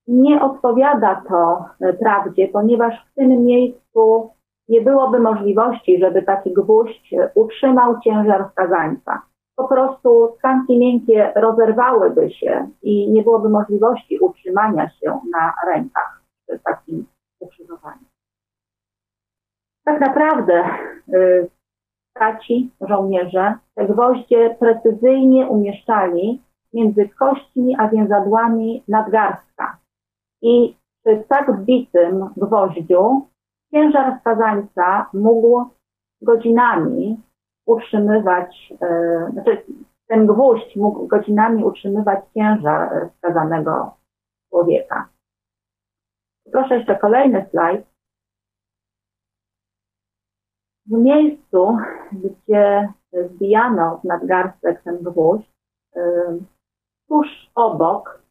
[0.07, 4.31] Nie odpowiada to y, prawdzie, ponieważ w tym miejscu
[4.69, 9.23] nie byłoby możliwości, żeby taki gwóźdź utrzymał ciężar skazańca.
[9.57, 16.59] Po prostu tkanki miękkie rozerwałyby się i nie byłoby możliwości utrzymania się na rękach przy
[16.59, 17.07] takim
[17.41, 18.14] ukrzyżowaniu.
[19.85, 20.65] Tak naprawdę
[21.15, 21.51] y,
[22.15, 26.43] braci, żołnierze, te gwoździe precyzyjnie umieszczali
[26.75, 29.79] między kośćmi a więzadłami nadgarstka.
[30.43, 33.27] I przy tak wbitym gwoździu
[33.71, 35.65] ciężar skazańca mógł
[36.23, 37.21] godzinami
[37.67, 39.63] utrzymywać, e, znaczy
[40.07, 43.97] ten gwóźdź mógł godzinami utrzymywać ciężar skazanego
[44.49, 45.09] człowieka.
[46.53, 47.94] Proszę jeszcze kolejny slajd.
[50.87, 51.79] W miejscu,
[52.13, 55.51] gdzie zbijano w nadgarstek ten gwóźdź,
[57.09, 58.23] tuż obok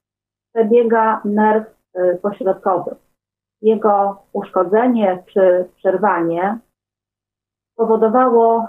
[0.54, 2.96] przebiega nerw e, pośrodkowy
[3.62, 6.60] jego uszkodzenie czy przerwanie
[7.76, 8.68] powodowało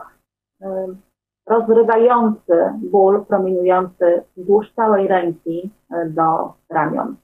[1.46, 7.16] rozrywający ból promieniujący wzdłuż całej ręki e, do ramion.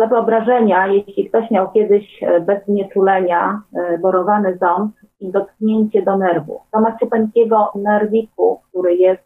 [0.00, 6.16] Dla wyobrażenia, jeśli ktoś miał kiedyś e, bez znieczulenia e, borowany ząb i dotknięcie do
[6.16, 9.22] nerwu, do maciupeńkiego nerwiku, który jest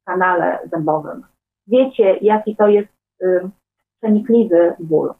[0.00, 1.22] w kanale zębowym.
[1.66, 2.88] Wiecie, jaki to jest
[4.00, 5.14] przenikliwy ból.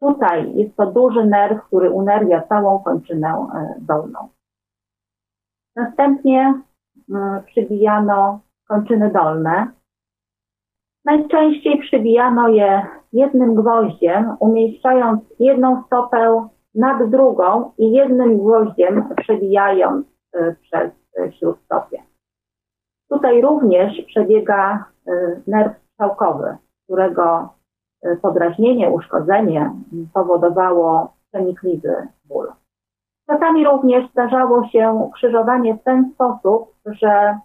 [0.00, 4.28] Tutaj jest to duży nerw, który unerwia całą kończynę e, dolną.
[5.76, 6.62] Następnie
[7.14, 9.66] e, przybijano kończyny dolne.
[11.06, 20.54] Najczęściej przybijano je jednym gwoździem, umieszczając jedną stopę nad drugą i jednym gwoździem przebijając e,
[20.62, 20.90] przez
[21.38, 22.02] śródstopie.
[23.10, 24.84] Tutaj również przebiega
[25.46, 27.48] nerw strzałkowy, którego
[28.22, 29.72] podrażnienie, uszkodzenie
[30.14, 32.52] powodowało przenikliwy ból.
[33.30, 37.38] Czasami również zdarzało się krzyżowanie w ten sposób, że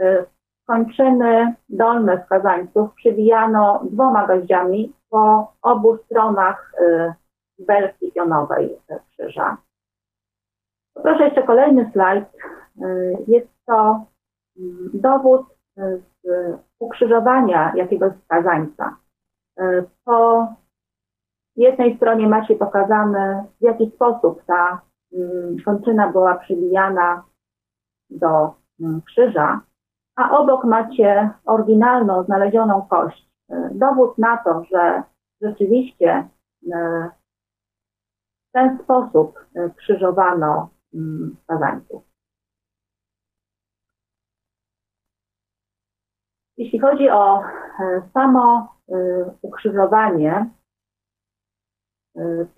[0.00, 0.26] y,
[0.68, 7.14] kończyny dolne skazańców przybijano dwoma goździami po obu stronach y,
[7.58, 8.78] belki pionowej
[9.10, 9.56] krzyża.
[11.02, 12.24] Proszę jeszcze kolejny slajd.
[12.24, 14.04] Y, jest to
[14.58, 15.46] mm, dowód
[16.22, 18.96] z ukrzyżowania jakiegoś skazańca.
[20.04, 20.48] Po
[21.56, 24.80] jednej stronie macie pokazane, w jaki sposób ta
[25.12, 27.24] mm, kończyna była przybijana
[28.10, 29.60] do mm, krzyża,
[30.18, 33.28] a obok macie oryginalną, znalezioną kość.
[33.50, 35.02] E, dowód na to, że
[35.40, 36.28] rzeczywiście
[36.72, 37.10] e,
[38.48, 39.38] w ten sposób
[39.76, 42.02] krzyżowano mm, skazańców.
[46.56, 47.42] Jeśli chodzi o
[48.14, 50.50] samo Y, ukrzyżowanie,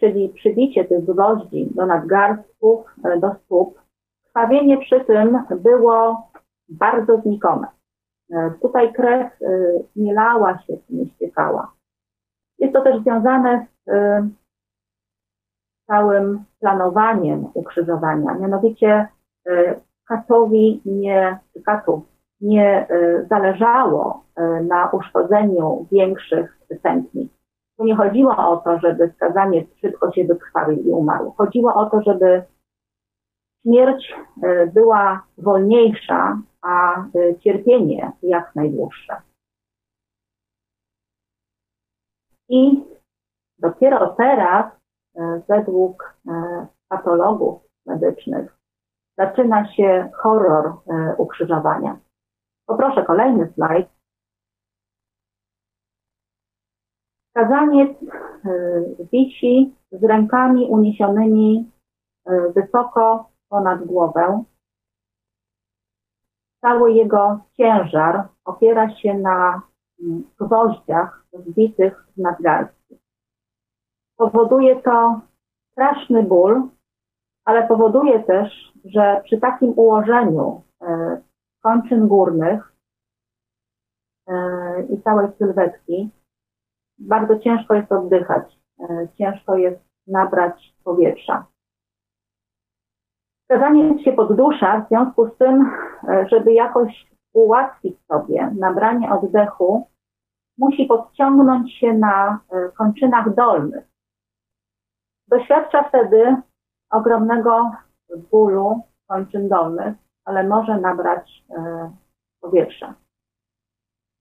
[0.01, 2.87] czyli przybicie tych gwoździ do nadgarstków,
[3.21, 3.81] do stóp,
[4.25, 6.30] krwawienie przy tym było
[6.71, 7.67] bardzo znikome.
[8.63, 9.33] Tutaj krew
[9.97, 11.73] nie lała się, nie ściekała.
[12.59, 13.91] Jest to też związane z
[15.87, 18.35] całym planowaniem ukrzyżowania.
[18.35, 19.09] Mianowicie
[20.11, 22.03] katowi nie, katów
[22.41, 27.33] nie e, zależało e, na uszkodzeniu większych tętnic.
[27.79, 31.35] Tu nie chodziło o to, żeby skazaniec szybko się wykrwawił i umarł.
[31.37, 32.43] Chodziło o to, żeby
[33.63, 37.07] śmierć e, była wolniejsza, a
[37.41, 39.23] cierpienie jak najdłuższe.
[42.49, 42.85] I
[43.59, 44.73] dopiero teraz,
[45.49, 46.15] według
[46.89, 48.57] patologów medycznych,
[49.19, 50.73] zaczyna się horror
[51.19, 51.99] ukrzyżowania.
[52.67, 53.89] Poproszę kolejny slajd.
[57.31, 61.71] Skazaniec y, wisi z rękami uniesionymi
[62.29, 64.45] y, wysoko ponad głowę.
[66.61, 69.63] Cały jego ciężar opiera się na
[70.03, 72.99] mm, gwoździach zbitych z nadgarstki.
[74.17, 75.21] Powoduje to
[75.73, 76.63] straszny ból,
[77.45, 80.87] ale powoduje też, że przy takim ułożeniu y,
[81.63, 82.73] kończyn górnych
[84.29, 86.11] e, i całej sylwetki
[86.99, 91.47] bardzo ciężko jest oddychać, e, ciężko jest nabrać powietrza.
[93.51, 95.71] Skazanie się poddusza w związku z tym,
[96.09, 99.89] e, żeby jakoś ułatwić sobie nabranie oddechu,
[100.59, 102.41] musi podciągnąć się na
[102.77, 103.85] kończynach dolnych.
[105.29, 106.37] Doświadcza wtedy
[106.91, 107.71] ogromnego
[108.31, 111.91] bólu kończyn dolnych, ale może nabrać e,
[112.41, 112.95] powietrza.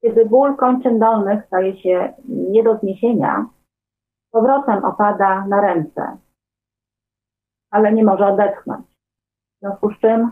[0.01, 3.45] Kiedy ból kończyn dolnych staje się nie do zniesienia,
[4.31, 6.17] powrotem opada na ręce,
[7.71, 8.88] ale nie może odetchnąć.
[9.61, 10.31] W związku z czym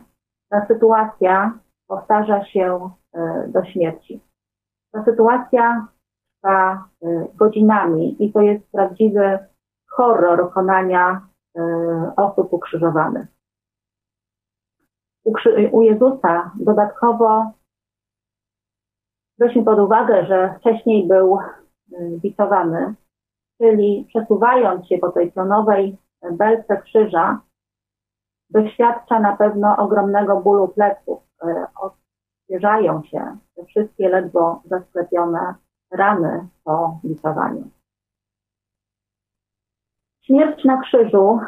[0.50, 4.22] ta sytuacja powtarza się e, do śmierci.
[4.92, 5.88] Ta sytuacja
[6.38, 9.40] trwa e, godzinami i to jest prawdziwy
[9.90, 11.28] horror konania
[12.18, 13.28] osób ukrzyżowanych
[15.72, 17.52] u Jezusa dodatkowo
[19.40, 21.40] weźmy pod uwagę, że wcześniej był
[22.00, 22.96] bitowany,
[23.58, 25.98] czyli przesuwając się po tej pionowej
[26.32, 27.42] belce krzyża,
[28.50, 31.20] doświadcza na pewno ogromnego bólu pleców.
[31.44, 35.56] Y, odświeżają się te wszystkie ledwo zasklepione
[35.92, 37.70] rany po bitowaniu.
[40.22, 41.40] Śmierć na krzyżu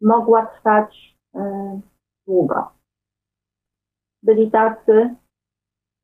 [0.00, 1.40] mogła trwać y,
[2.26, 2.76] długo.
[4.22, 5.14] Byli tacy,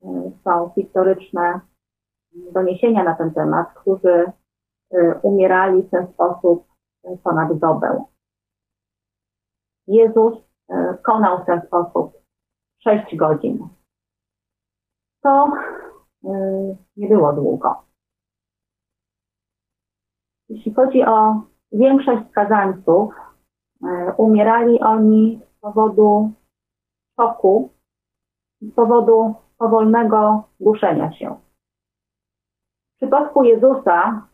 [0.03, 1.59] e, są historyczne
[2.51, 4.31] doniesienia na ten temat, którzy
[4.91, 6.67] e, umierali w ten sposób
[7.03, 8.03] e, ponad dobę.
[9.87, 10.37] Jezus
[11.03, 12.13] konał w ten sposób
[12.79, 13.67] 6 godzin.
[15.21, 15.51] To
[16.97, 17.83] nie było długo.
[20.49, 21.41] Jeśli chodzi o
[21.71, 23.13] większość skazańców,
[24.17, 26.31] umierali oni z powodu
[27.15, 27.69] szoku
[28.61, 31.35] z powodu powolnego duszenia się.
[32.93, 34.27] W przypadku Jezusa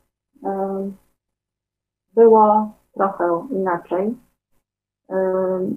[2.14, 4.18] było trochę inaczej,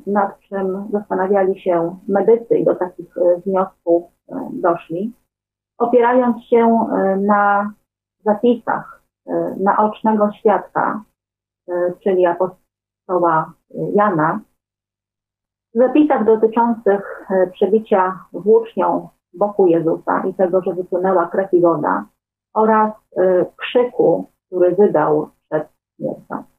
[0.06, 5.12] nad czym zastanawiali się medycy i do takich e, wniosków e, doszli,
[5.78, 6.58] opierając się
[6.92, 7.72] e, na
[8.24, 9.02] zapisach
[9.60, 11.02] naocznego świadka,
[12.02, 13.52] czyli apostoła
[13.94, 14.40] Jana,
[15.74, 22.04] zapisach dotyczących przebicia włócznią boku Jezusa i tego, że wypłynęła krew i woda
[22.54, 22.92] oraz
[23.56, 26.51] krzyku, który wydał przed śmiercią.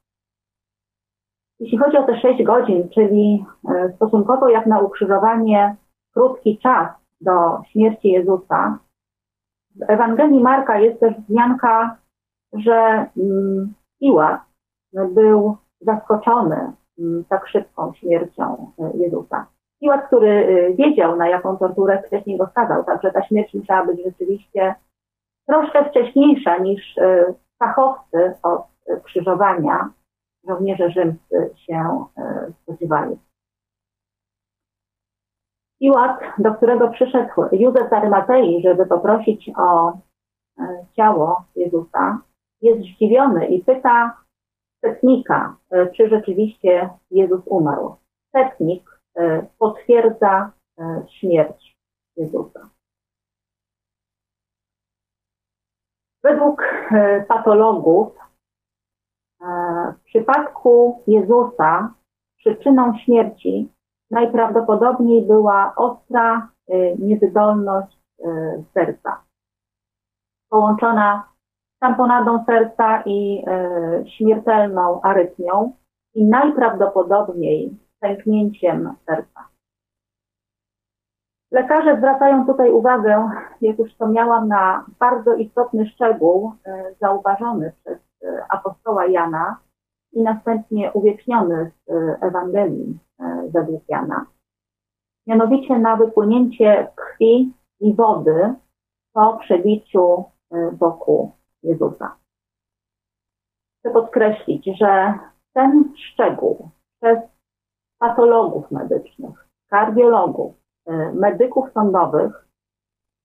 [1.63, 5.75] Jeśli chodzi o te 6 godzin, czyli e, stosunkowo jak na ukrzyżowanie
[6.13, 6.87] krótki czas
[7.21, 8.77] do śmierci Jezusa,
[9.75, 11.97] w Ewangelii Marka jest też wzmianka,
[12.53, 14.41] że mm, Piłat
[14.93, 19.45] był zaskoczony Mm, tak szybką śmiercią e, Jezusa.
[19.79, 24.03] Piłat, który e, wiedział, na jaką torturę wcześniej go skazał, także ta śmierć musiała być
[24.03, 24.75] rzeczywiście
[25.47, 26.95] troszkę wcześniejsza niż
[27.59, 28.63] fachowcy od
[29.03, 29.89] krzyżowania
[30.47, 32.05] żołnierze rzymscy się
[32.61, 33.17] spodziewali.
[35.79, 39.97] Piłat, do którego przyszedł Józef Arymatei, żeby poprosić o
[40.95, 42.21] ciało Jezusa,
[42.61, 44.23] jest zdziwiony i pyta
[44.85, 47.95] setnika, e, czy rzeczywiście Jezus umarł.
[48.31, 51.77] Setnik e, potwierdza e, śmierć
[52.17, 52.69] Jezusa.
[56.23, 56.63] Według
[57.27, 58.17] patologów
[59.97, 61.93] w przypadku Jezusa
[62.37, 63.71] przyczyną śmierci
[64.11, 66.49] najprawdopodobniej była ostra
[66.99, 67.97] niewydolność
[68.73, 69.21] serca,
[70.49, 71.23] połączona
[71.75, 73.45] z tamponadą serca i
[74.17, 75.73] śmiertelną arytmią
[76.15, 79.53] i najprawdopodobniej pęknięciem serca.
[81.53, 83.29] Lekarze zwracają tutaj uwagę,
[83.61, 87.92] jak już wspomniałam, na bardzo istotny szczegół e, zauważony przez e,
[88.49, 89.57] apostoła Jana
[90.13, 92.99] i następnie uwieczniony z e, Ewangelii
[93.53, 94.25] według Jana.
[95.27, 98.53] Mianowicie na wypłynięcie krwi i wody
[99.13, 100.23] po przebiciu
[100.71, 101.31] boku
[101.63, 102.15] Jezusa.
[103.79, 105.13] Chcę podkreślić, że
[105.53, 106.69] ten szczegół
[107.01, 107.19] przez
[107.99, 110.55] patologów medycznych, kardiologów,
[110.89, 112.47] y, medyków sądowych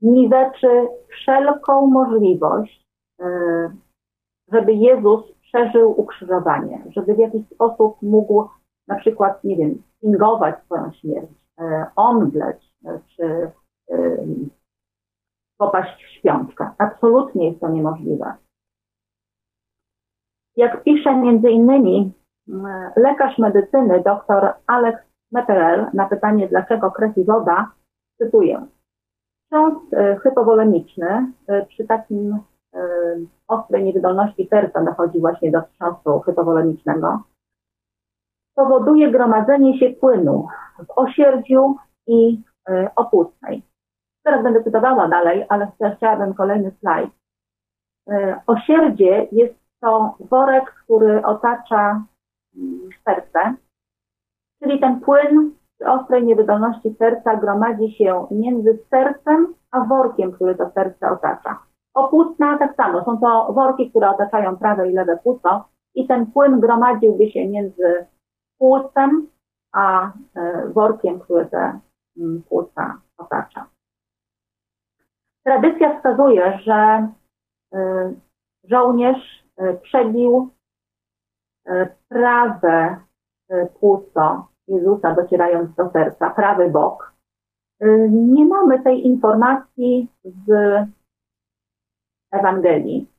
[0.02, 2.86] niweczy wszelką możliwość,
[3.20, 3.24] y,
[4.52, 8.48] żeby Jezus przeżył ukrzyżowanie, żeby w jakiś sposób mógł
[8.88, 11.30] na przykład, nie wiem, fingować swoją śmierć,
[11.60, 11.64] y,
[11.96, 12.72] omdleć,
[13.16, 13.50] czy
[15.58, 16.70] popaść w śpiączkę.
[16.78, 18.34] Absolutnie jest to niemożliwe.
[20.56, 22.12] Jak pisze między innymi
[22.96, 24.98] lekarz medycyny dr Alex
[25.32, 27.70] Meterel na pytanie, dlaczego krew i woda,
[28.18, 28.66] cytuję.
[29.42, 32.38] Wstrząs e, hypowolemiczny e, przy takim e,
[33.48, 37.22] ostrej niewydolności serca dochodzi właśnie do wstrząsu hypowolemicznego,
[38.54, 40.46] powoduje gromadzenie się płynu
[40.78, 41.76] w osierdziu
[42.06, 42.42] i
[42.96, 43.62] opustnej.
[44.24, 47.10] Teraz będę cytowała dalej, ale chciałabym kolejny slajd.
[48.46, 52.02] Osierdzie jest to worek, który otacza
[53.04, 53.54] serce,
[54.62, 60.70] czyli ten płyn przy ostrej niewydolności serca gromadzi się między sercem a workiem, który to
[60.70, 61.67] serce otacza.
[61.98, 66.60] Opustna tak samo, są to worki, które otaczają prawe i lewe płuco i ten płyn
[66.60, 68.06] gromadziłby się między
[68.58, 69.26] płucem
[69.72, 71.78] a e, workiem, który te
[72.18, 73.66] mm, płuca otacza.
[75.44, 77.08] Tradycja wskazuje, że
[77.74, 78.12] e,
[78.64, 80.50] żołnierz e, przebił
[82.08, 82.96] prawe
[83.80, 87.12] płuco Jezusa docierając do serca, prawy bok.
[88.10, 90.48] Nie mamy tej informacji z
[92.30, 93.10] Ewangelii,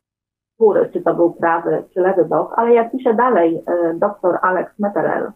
[0.55, 3.63] który, czy to był prawy, czy lewy bok, ale jak pisze dalej
[3.95, 5.31] dr Alex Meterel,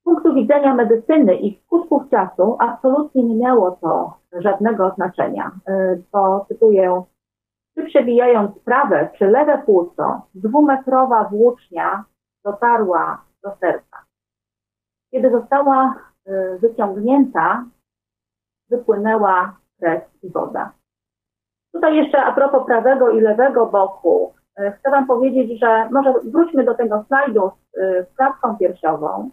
[0.00, 5.50] z punktu widzenia medycyny i skutków czasu absolutnie nie miało to żadnego znaczenia,
[6.12, 7.02] bo cytuję,
[7.74, 12.04] czy przebijając prawe czy lewe płuco, dwumetrowa włócznia
[12.44, 13.96] dotarła do serca.
[15.10, 15.94] Kiedy została
[16.28, 17.64] y, wyciągnięta,
[18.70, 20.72] wypłynęła krew i woda.
[21.72, 26.64] Tutaj jeszcze a propos prawego i lewego boku, y, chcę Wam powiedzieć, że może wróćmy
[26.64, 29.30] do tego slajdu z klatką piersiową,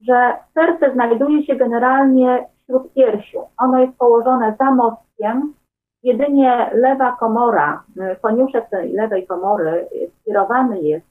[0.00, 3.40] że serce znajduje się generalnie wśród piersiu.
[3.58, 5.54] Ono jest położone za mostkiem.
[6.02, 7.82] Jedynie lewa komora,
[8.22, 9.88] koniuszek tej lewej komory
[10.20, 11.06] skierowany jest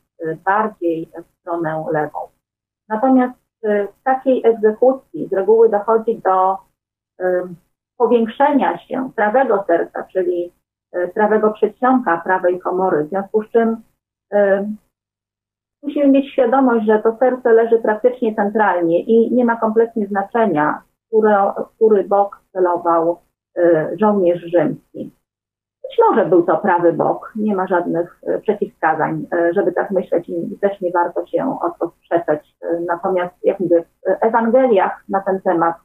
[0.46, 2.20] bardziej w stronę lewą.
[2.90, 6.58] Natomiast w takiej egzekucji z reguły dochodzi do
[8.00, 10.52] powiększenia się prawego serca, czyli
[10.92, 13.78] e, prawego przedsionka prawej komory, w związku z czym
[15.84, 21.34] musimy mieć świadomość, że to serce leży praktycznie centralnie i nie ma kompletnie znaczenia, który,
[21.76, 23.20] który bok celował
[23.58, 25.12] e, żołnierz rzymski.
[25.84, 30.30] Być może był to prawy bok, nie ma żadnych e, przeciwwskazań, e, żeby tak myśleć
[30.30, 32.56] i też nie warto się o to sprzeczać.
[32.62, 35.76] E, natomiast jak mówię, w Ewangeliach na ten temat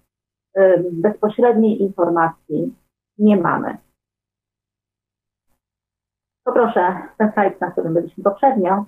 [0.93, 2.77] bezpośredniej informacji
[3.19, 3.79] nie mamy.
[6.45, 8.85] Poproszę ten slajd, na którym byliśmy poprzednio.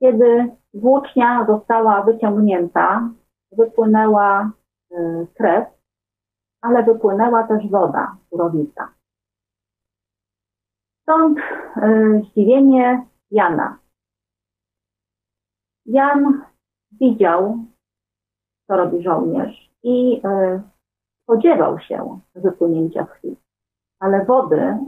[0.00, 3.10] Kiedy włócznia została wyciągnięta,
[3.52, 4.50] wypłynęła
[5.34, 5.68] krew,
[6.60, 8.88] ale wypłynęła też woda, surowica.
[11.02, 13.78] Stąd y, zdziwienie Jana.
[15.86, 16.44] Jan
[16.92, 17.58] widział,
[18.68, 20.22] co robi żołnierz i
[21.22, 23.36] spodziewał się wypłynięcia krwi,
[24.00, 24.78] ale wody, y,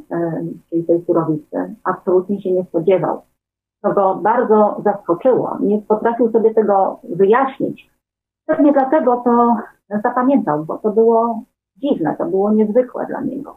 [0.68, 3.22] czyli tej surowicy, absolutnie się nie spodziewał.
[3.82, 5.58] To go bardzo zaskoczyło.
[5.60, 7.90] Nie potrafił sobie tego wyjaśnić.
[8.46, 9.56] Pewnie dlatego to
[10.02, 11.42] zapamiętał, bo to było
[11.76, 13.56] dziwne, to było niezwykłe dla niego.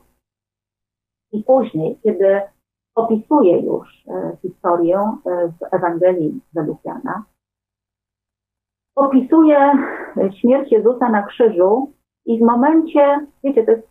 [1.31, 2.41] I później, kiedy
[2.95, 7.23] opisuje już e, historię e, w Ewangelii według Jana,
[8.95, 9.71] opisuje
[10.41, 11.93] śmierć Jezusa na krzyżu
[12.25, 13.87] i w momencie, wiecie, to jest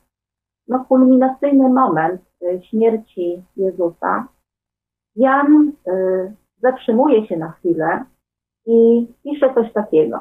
[0.69, 2.23] no, kulminacyjny moment
[2.71, 4.29] śmierci Jezusa,
[5.17, 8.05] Jan y, zatrzymuje się na chwilę
[8.67, 10.21] i pisze coś takiego.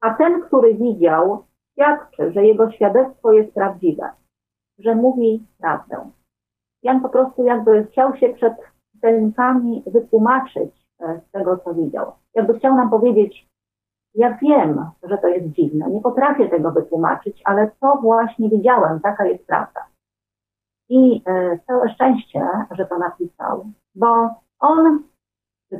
[0.00, 4.10] A ten, który widział, świadczy, że jego świadectwo jest prawdziwe,
[4.78, 6.10] że mówi prawdę.
[6.82, 8.54] Jan po prostu jakby chciał się przed
[8.92, 12.12] czytelnikami wytłumaczyć z tego, co widział.
[12.34, 13.48] Jakby chciał nam powiedzieć,
[14.14, 19.26] ja wiem, że to jest dziwne, nie potrafię tego wytłumaczyć, ale to właśnie widziałem, taka
[19.26, 19.86] jest prawda.
[20.88, 24.30] I e, całe szczęście, że to napisał, bo
[24.60, 25.02] on
[25.70, 25.76] z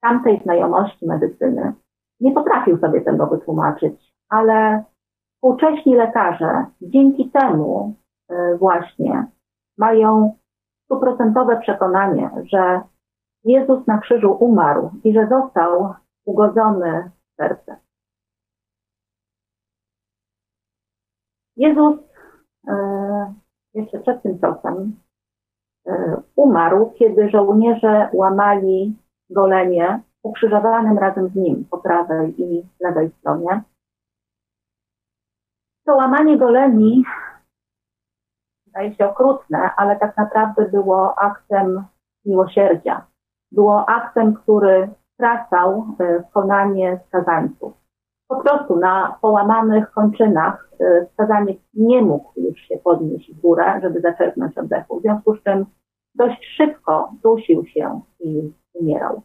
[0.00, 1.72] tamtej znajomości medycyny
[2.20, 4.84] nie potrafił sobie tego wytłumaczyć, ale
[5.34, 7.94] współcześni lekarze dzięki temu
[8.28, 9.26] e, właśnie
[9.78, 10.36] mają
[10.84, 12.80] stuprocentowe przekonanie, że
[13.44, 17.76] Jezus na krzyżu umarł i że został ugodzony w serce.
[21.56, 21.98] Jezus
[22.68, 23.34] e,
[23.74, 24.96] jeszcze przed tym czasem
[25.86, 28.96] e, umarł, kiedy żołnierze łamali
[29.30, 33.62] golenie ukrzyżowanym razem z nim po prawej i lewej stronie.
[35.86, 37.04] To łamanie goleni
[38.66, 41.84] wydaje się okrutne, ale tak naprawdę było aktem
[42.24, 43.09] miłosierdzia.
[43.52, 47.72] Było aktem, który stracał e, wykonanie skazańców.
[48.28, 54.00] Po prostu na połamanych kończynach e, skazaniec nie mógł już się podnieść w górę, żeby
[54.00, 54.98] zaczerpnąć oddechu.
[54.98, 55.66] W związku z czym
[56.14, 59.22] dość szybko dusił się i umierał.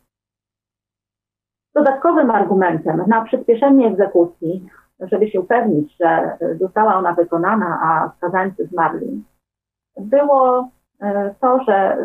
[1.76, 4.70] Dodatkowym argumentem na przyspieszenie egzekucji,
[5.00, 9.24] żeby się upewnić, że została ona wykonana, a skazańcy zmarli,
[9.98, 10.70] było
[11.02, 11.98] e, to, że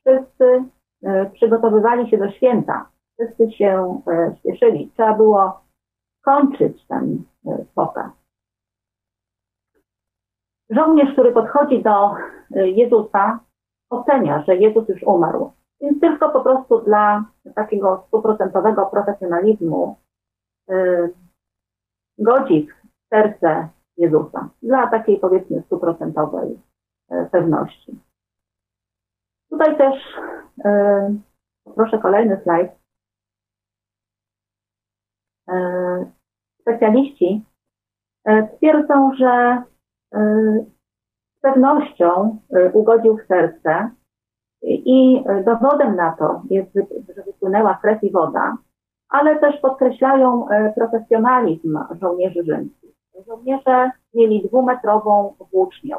[0.00, 0.64] wszyscy
[1.34, 4.90] przygotowywali się do święta, wszyscy się e, śpieszyli.
[4.94, 5.60] Trzeba było
[6.24, 7.22] kończyć ten
[7.74, 8.12] pokaz.
[10.70, 12.14] Żołnierz, który podchodzi do
[12.50, 13.40] Jezusa,
[13.90, 15.52] ocenia, że Jezus już umarł.
[15.80, 17.24] Więc tylko po prostu dla
[17.54, 19.96] takiego stuprocentowego profesjonalizmu
[22.18, 24.48] godzi w serce Jezusa.
[24.62, 26.58] Dla takiej powiedzmy stuprocentowej
[27.30, 28.07] pewności.
[29.50, 29.94] Tutaj też
[30.64, 31.20] yy,
[31.74, 32.72] proszę kolejny slajd.
[35.48, 36.12] Yy,
[36.60, 37.44] specjaliści
[38.26, 39.62] yy, twierdzą, że
[41.38, 42.38] z pewnością
[42.72, 43.90] ugodził w serce
[44.62, 46.74] i dowodem na to jest,
[47.16, 48.56] że wypłynęła krew i woda,
[49.08, 52.94] ale też podkreślają e, profesjonalizm żołnierzy rzymskich.
[53.26, 55.96] Żołnierze mieli dwumetrową włócznię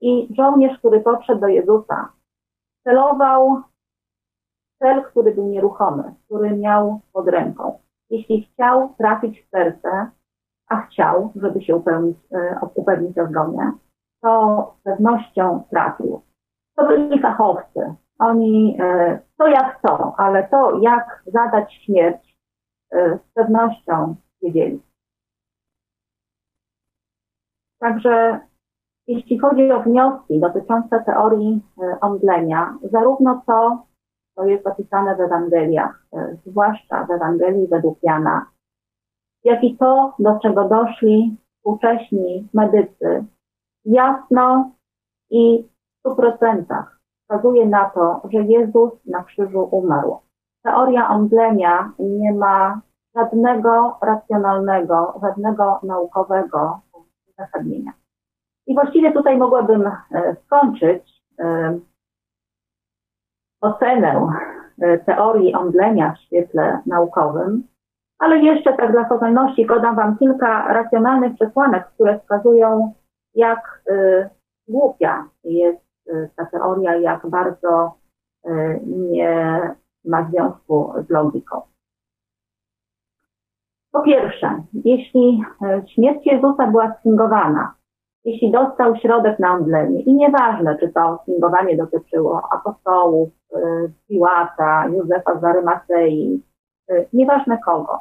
[0.00, 2.12] i żołnierz, który podszedł do Jezusa,
[2.86, 3.62] celował
[4.78, 7.78] cel, który był nieruchomy, który miał pod ręką.
[8.10, 10.10] Jeśli chciał trafić w serce,
[10.68, 13.72] a chciał, żeby się upewnić, e, upewnić o zgonie,
[14.22, 16.22] to z pewnością trafił
[16.76, 17.94] to byli fachowcy.
[18.18, 22.38] Oni e, to jak to, ale to jak zadać śmierć
[22.92, 24.82] e, z pewnością wiedzieli.
[27.78, 28.40] Także
[29.06, 33.86] jeśli chodzi o wnioski dotyczące teorii e, omdlenia, zarówno to,
[34.34, 36.06] co jest zapisane w Ewangeliach,
[36.46, 38.46] zwłaszcza w Ewangelii według Jana,
[39.44, 43.24] jak i to, do czego doszli współcześni medycy,
[43.84, 44.70] jasno
[45.30, 45.68] i
[46.06, 46.84] 100%
[47.22, 50.18] wskazuje na to, że Jezus na krzyżu umarł.
[50.62, 52.80] Teoria omdlenia nie ma
[53.16, 56.80] żadnego racjonalnego, żadnego naukowego
[57.30, 57.92] uzasadnienia.
[58.66, 61.78] I właściwie tutaj mogłabym e, skończyć e,
[63.60, 64.28] ocenę
[64.80, 67.66] e, teorii omdlenia w świetle naukowym,
[68.18, 72.92] ale jeszcze tak dla formalności podam Wam kilka racjonalnych przesłanek, które wskazują,
[73.34, 73.82] jak
[74.68, 75.86] głupia jest
[76.36, 77.94] ta teoria, jak bardzo
[78.86, 79.60] nie
[80.04, 81.60] ma związku z logiką.
[83.92, 85.42] Po pierwsze, jeśli
[85.94, 87.74] śmierć Jezusa była sfingowana,
[88.26, 93.28] jeśli dostał środek na omdlenie i nieważne, czy to sfingowanie dotyczyło apostołów,
[94.08, 96.42] Piłata, Józefa z Arymacei,
[97.12, 98.00] nieważne kogo,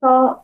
[0.00, 0.42] to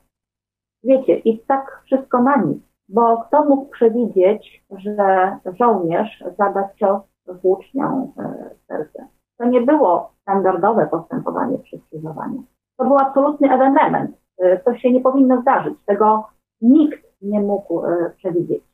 [0.85, 2.59] wiecie, i tak wszystko na nic.
[2.89, 7.03] Bo kto mógł przewidzieć, że żołnierz zada cios
[7.43, 9.07] włócznią e, serce?
[9.39, 12.45] To nie było standardowe postępowanie przy skrzyżowaniu.
[12.77, 14.17] To był absolutny ewenement.
[14.65, 15.75] To się nie powinno zdarzyć.
[15.87, 16.29] Tego
[16.61, 17.83] nikt nie mógł
[18.17, 18.74] przewidzieć.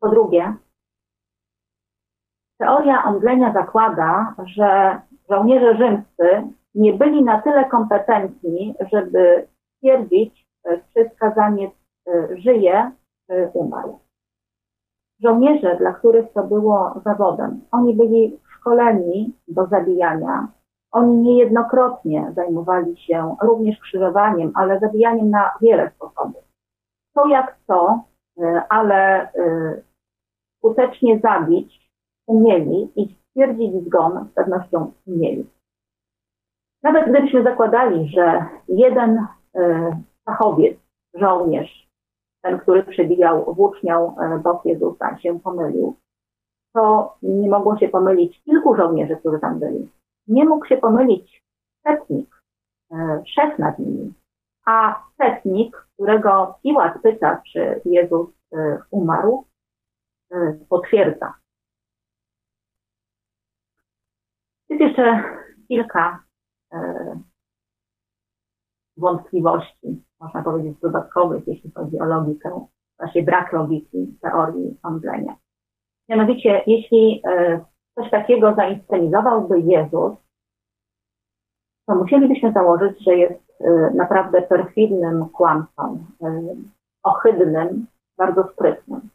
[0.00, 0.54] Po drugie,
[2.58, 10.46] teoria omdlenia zakłada, że żołnierze rzymscy nie byli na tyle kompetentni, żeby stwierdzić,
[10.94, 11.72] czy skazaniec
[12.08, 12.90] Y, żyje,
[13.30, 13.98] y, umarł.
[15.22, 20.48] żołnierze, dla których to było zawodem, oni byli szkoleni do zabijania.
[20.92, 26.44] Oni niejednokrotnie zajmowali się również krzyżowaniem, ale zabijaniem na wiele sposobów.
[27.14, 28.00] To jak to,
[28.40, 29.82] e, ale e,
[30.68, 31.90] skutecznie zabić
[32.26, 35.50] umieli i stwierdzić zgon z pewnością umieli.
[36.82, 39.90] Nawet gdybyśmy zakładali, że jeden e,
[40.24, 40.78] fachowiec,
[41.14, 41.88] żołnierz,
[42.42, 45.96] ten, który przebijał włócznią bok Jezusa, się pomylił,
[46.74, 49.88] to nie mogło się pomylić kilku żołnierzy, którzy tam byli.
[50.28, 51.44] Nie mógł się pomylić
[51.86, 52.42] setnik,
[53.26, 54.12] szef nad nimi,
[54.66, 58.28] a setnik, którego Piłat pyta, czy Jezus
[58.90, 59.44] umarł,
[60.68, 61.34] potwierdza.
[64.68, 65.22] Jest jeszcze
[65.68, 66.24] kilka
[66.72, 67.20] e,
[68.96, 72.66] wątpliwości, można powiedzieć, dodatkowych, jeśli chodzi o logikę,
[72.98, 75.36] właśnie brak logiki teorii omdlenia.
[76.08, 77.64] Mianowicie, jeśli e,
[77.94, 80.12] coś takiego zainscenizowałby Jezus,
[81.86, 83.48] to musielibyśmy założyć, że jest
[83.94, 86.04] naprawdę perfidnym kłamcą,
[87.02, 87.86] ohydnym,
[88.18, 89.08] bardzo sprytnym.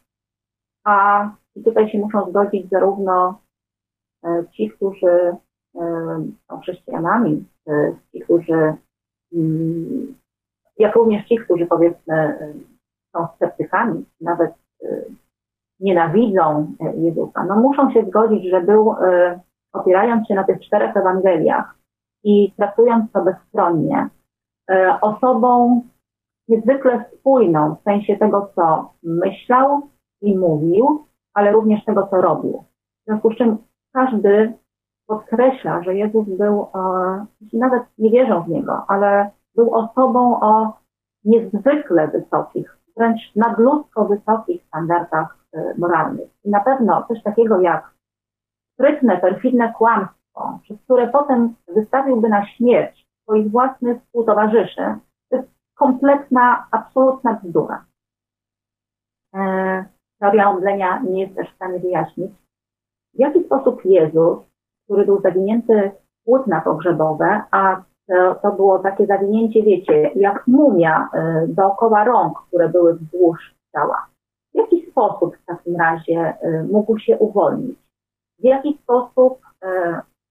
[0.84, 1.28] A
[1.64, 3.38] tutaj się muszą zgodzić zarówno
[4.52, 5.36] ci, którzy
[6.48, 7.44] są chrześcijanami,
[8.12, 8.74] ci, którzy,
[9.34, 10.14] mm,
[10.78, 12.38] jak również ci, którzy powiedzmy
[13.16, 14.52] są sceptykami, nawet
[15.80, 18.94] nienawidzą Jezusa, no muszą się zgodzić, że był,
[19.72, 21.74] opierając się na tych czterech Ewangeliach
[22.24, 24.08] i traktując to bezstronnie,
[25.00, 25.82] osobą
[26.48, 29.88] niezwykle spójną w sensie tego, co myślał
[30.24, 31.04] i mówił,
[31.34, 32.64] ale również tego, co robił.
[33.02, 33.56] W związku z czym
[33.92, 34.52] każdy
[35.06, 36.66] podkreśla, że Jezus był,
[37.40, 40.72] jeśli nawet nie wierzą w Niego, ale był osobą o
[41.24, 46.30] niezwykle wysokich, wręcz nadludzko wysokich standardach e, moralnych.
[46.44, 47.94] I na pewno coś takiego jak
[48.74, 54.98] sprytne, perfidne kłamstwo, przez które potem wystawiłby na śmierć swoich własnych współtowarzyszy,
[55.30, 57.84] to jest kompletna, absolutna bzdura.
[60.20, 62.32] Teoria omdlenia nie jest też w stanie wyjaśnić,
[63.14, 64.38] w jaki sposób Jezus
[64.84, 65.90] który był zawinięty
[66.20, 72.38] w płótna pogrzebowe, a to, to było takie zawinięcie, wiecie, jak mumia y, dookoła rąk,
[72.48, 74.06] które były wzdłuż ciała.
[74.54, 77.78] W jaki sposób w takim razie y, mógł się uwolnić?
[78.38, 79.68] W jaki sposób y,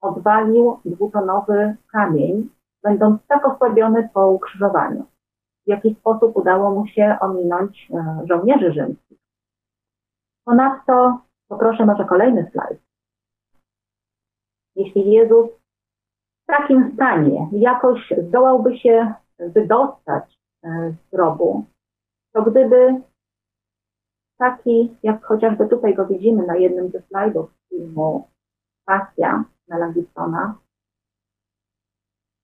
[0.02, 2.50] odwalił dwutonowy kamień,
[2.84, 5.04] będąc tak osłabiony po ukrzyżowaniu?
[5.66, 7.92] W jaki sposób udało mu się ominąć
[8.30, 9.23] żołnierzy rzymskich?
[10.46, 12.80] Ponadto, poproszę może kolejny slajd.
[14.76, 15.50] Jeśli Jezus
[16.44, 21.66] w takim stanie jakoś zdołałby się wydostać e, z grobu,
[22.34, 23.02] to gdyby
[24.38, 28.28] taki, jak chociażby tutaj go widzimy na jednym ze slajdów filmu
[28.86, 29.44] Pasja
[29.94, 30.58] Gibsona,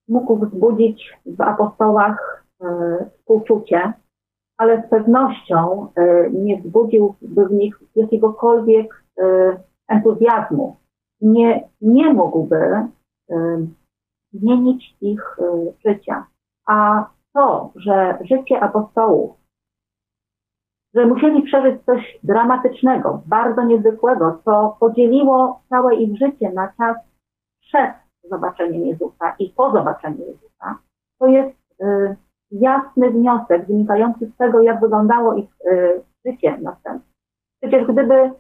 [0.07, 3.93] mógł wzbudzić w apostołach e, współczucie,
[4.59, 9.03] ale z pewnością e, nie wzbudziłby w nich jakiegokolwiek
[9.87, 10.75] entuzjazmu
[11.21, 12.87] nie, nie mógłby
[14.33, 15.37] zmienić ich
[15.85, 16.25] życia.
[16.67, 19.35] A to, że życie apostołów,
[20.93, 26.97] że musieli przeżyć coś dramatycznego, bardzo niezwykłego, co podzieliło całe ich życie na czas
[27.61, 27.91] przed
[28.23, 30.77] zobaczeniem Jezusa i po zobaczeniu Jezusa,
[31.19, 31.57] to jest
[32.51, 37.09] jasny wniosek wynikający z tego, jak wyglądało ich y, życie następne.
[37.61, 38.31] Przecież gdyby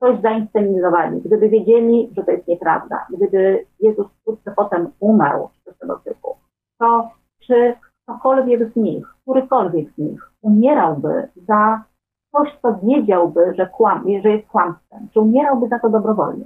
[0.00, 6.00] coś zainscenizowali, gdyby wiedzieli, że to jest nieprawda, gdyby Jezus wkrótce potem umarł z tego
[6.04, 6.36] typu,
[6.78, 11.84] to czy ktokolwiek z nich, którykolwiek z nich umierałby za
[12.32, 16.44] coś, co wiedziałby, że, kłam, że jest kłamstwem, czy umierałby za to dobrowolnie.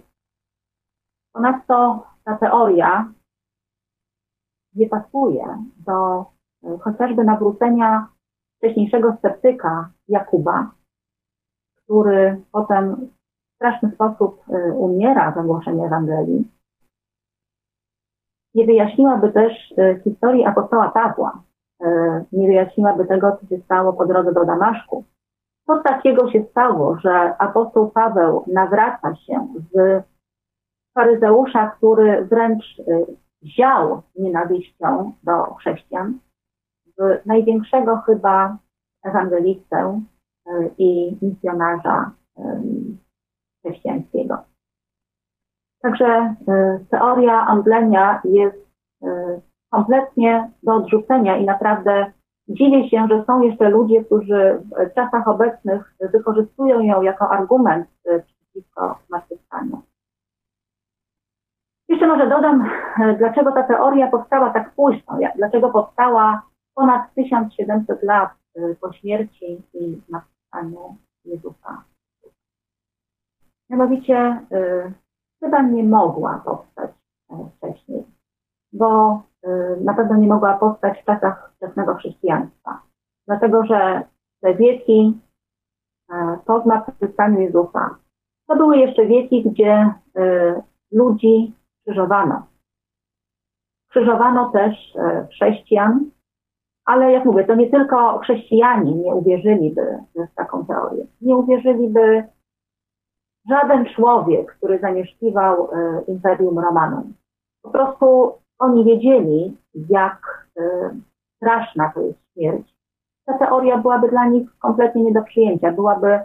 [1.33, 3.12] Ponadto ta teoria
[4.74, 6.26] nie pasuje do
[6.80, 8.08] chociażby nawrócenia
[8.56, 10.70] wcześniejszego sceptyka Jakuba,
[11.76, 13.08] który potem
[13.54, 16.48] straszny sposób y, umiera za głoszenie Ewangelii,
[18.54, 21.42] nie wyjaśniłaby też y, historii apostoła Pawła,
[21.82, 21.86] y,
[22.32, 25.04] nie wyjaśniłaby tego, co się stało po drodze do Damaszku.
[25.66, 30.02] Co takiego się stało, że apostoł Paweł nawraca się z
[30.94, 32.82] faryzeusza, który wręcz
[33.44, 36.18] ział nienawiścią do chrześcijan,
[37.26, 38.57] największego chyba
[39.05, 40.01] ewangelistę
[40.78, 42.11] i misjonarza
[43.59, 44.38] chrześcijańskiego.
[45.82, 48.70] Także y, teoria omdlenia jest
[49.70, 52.12] kompletnie do odrzucenia i naprawdę
[52.51, 58.98] Dziwię się, że są jeszcze ludzie, którzy w czasach obecnych wykorzystują ją jako argument przeciwko
[59.09, 59.82] zmartwychwstaniu.
[61.88, 62.70] Jeszcze może dodam,
[63.18, 66.42] dlaczego ta teoria powstała tak późno, dlaczego powstała
[66.81, 68.31] ponad 1700 lat
[68.81, 71.85] po śmierci i zmartwychwstaniu Jezusa.
[73.70, 74.93] Mianowicie y,
[75.41, 76.91] chyba nie mogła powstać
[77.31, 78.05] e, wcześniej,
[78.72, 79.49] bo y,
[79.85, 82.83] na pewno nie mogła powstać w czasach wczesnego chrześcijaństwa,
[83.26, 84.03] dlatego że
[84.41, 85.20] te wieki
[86.11, 87.97] e, po zmartwychwstaniu Jezusa
[88.49, 90.62] to były jeszcze wieki, gdzie y,
[90.93, 92.47] ludzi krzyżowano.
[93.91, 96.11] Krzyżowano też e, chrześcijan,
[96.85, 101.07] ale jak mówię, to nie tylko chrześcijanie nie uwierzyliby w taką teorię.
[101.20, 102.24] Nie uwierzyliby
[103.49, 107.14] żaden człowiek, który zamieszkiwał e, Imperium Romanum.
[107.62, 110.91] Po prostu oni wiedzieli, jak e,
[111.37, 112.74] straszna to jest śmierć.
[113.26, 116.20] Ta teoria byłaby dla nich kompletnie nie do przyjęcia, byłaby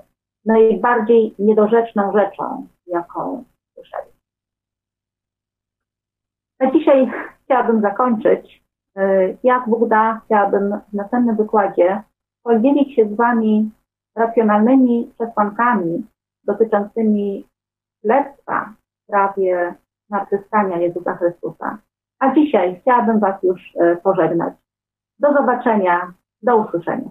[0.46, 3.44] najbardziej niedorzeczną rzeczą, jaką
[3.74, 4.12] słyszeli.
[6.60, 7.12] A dzisiaj
[7.44, 8.65] chciałabym zakończyć.
[8.98, 12.04] E, jak Bóg da, chciałabym w następnym wykładzie
[12.44, 13.72] podzielić się z Wami
[14.16, 16.06] racjonalnymi przesłankami
[16.44, 17.48] dotyczącymi
[18.02, 19.76] śledztwa w sprawie
[20.10, 21.78] zmartwychwstania Jezusa Chrystusa.
[22.20, 24.54] A dzisiaj chciałabym Was już e, pożegnać.
[25.20, 27.10] Do zobaczenia, do usłyszenia.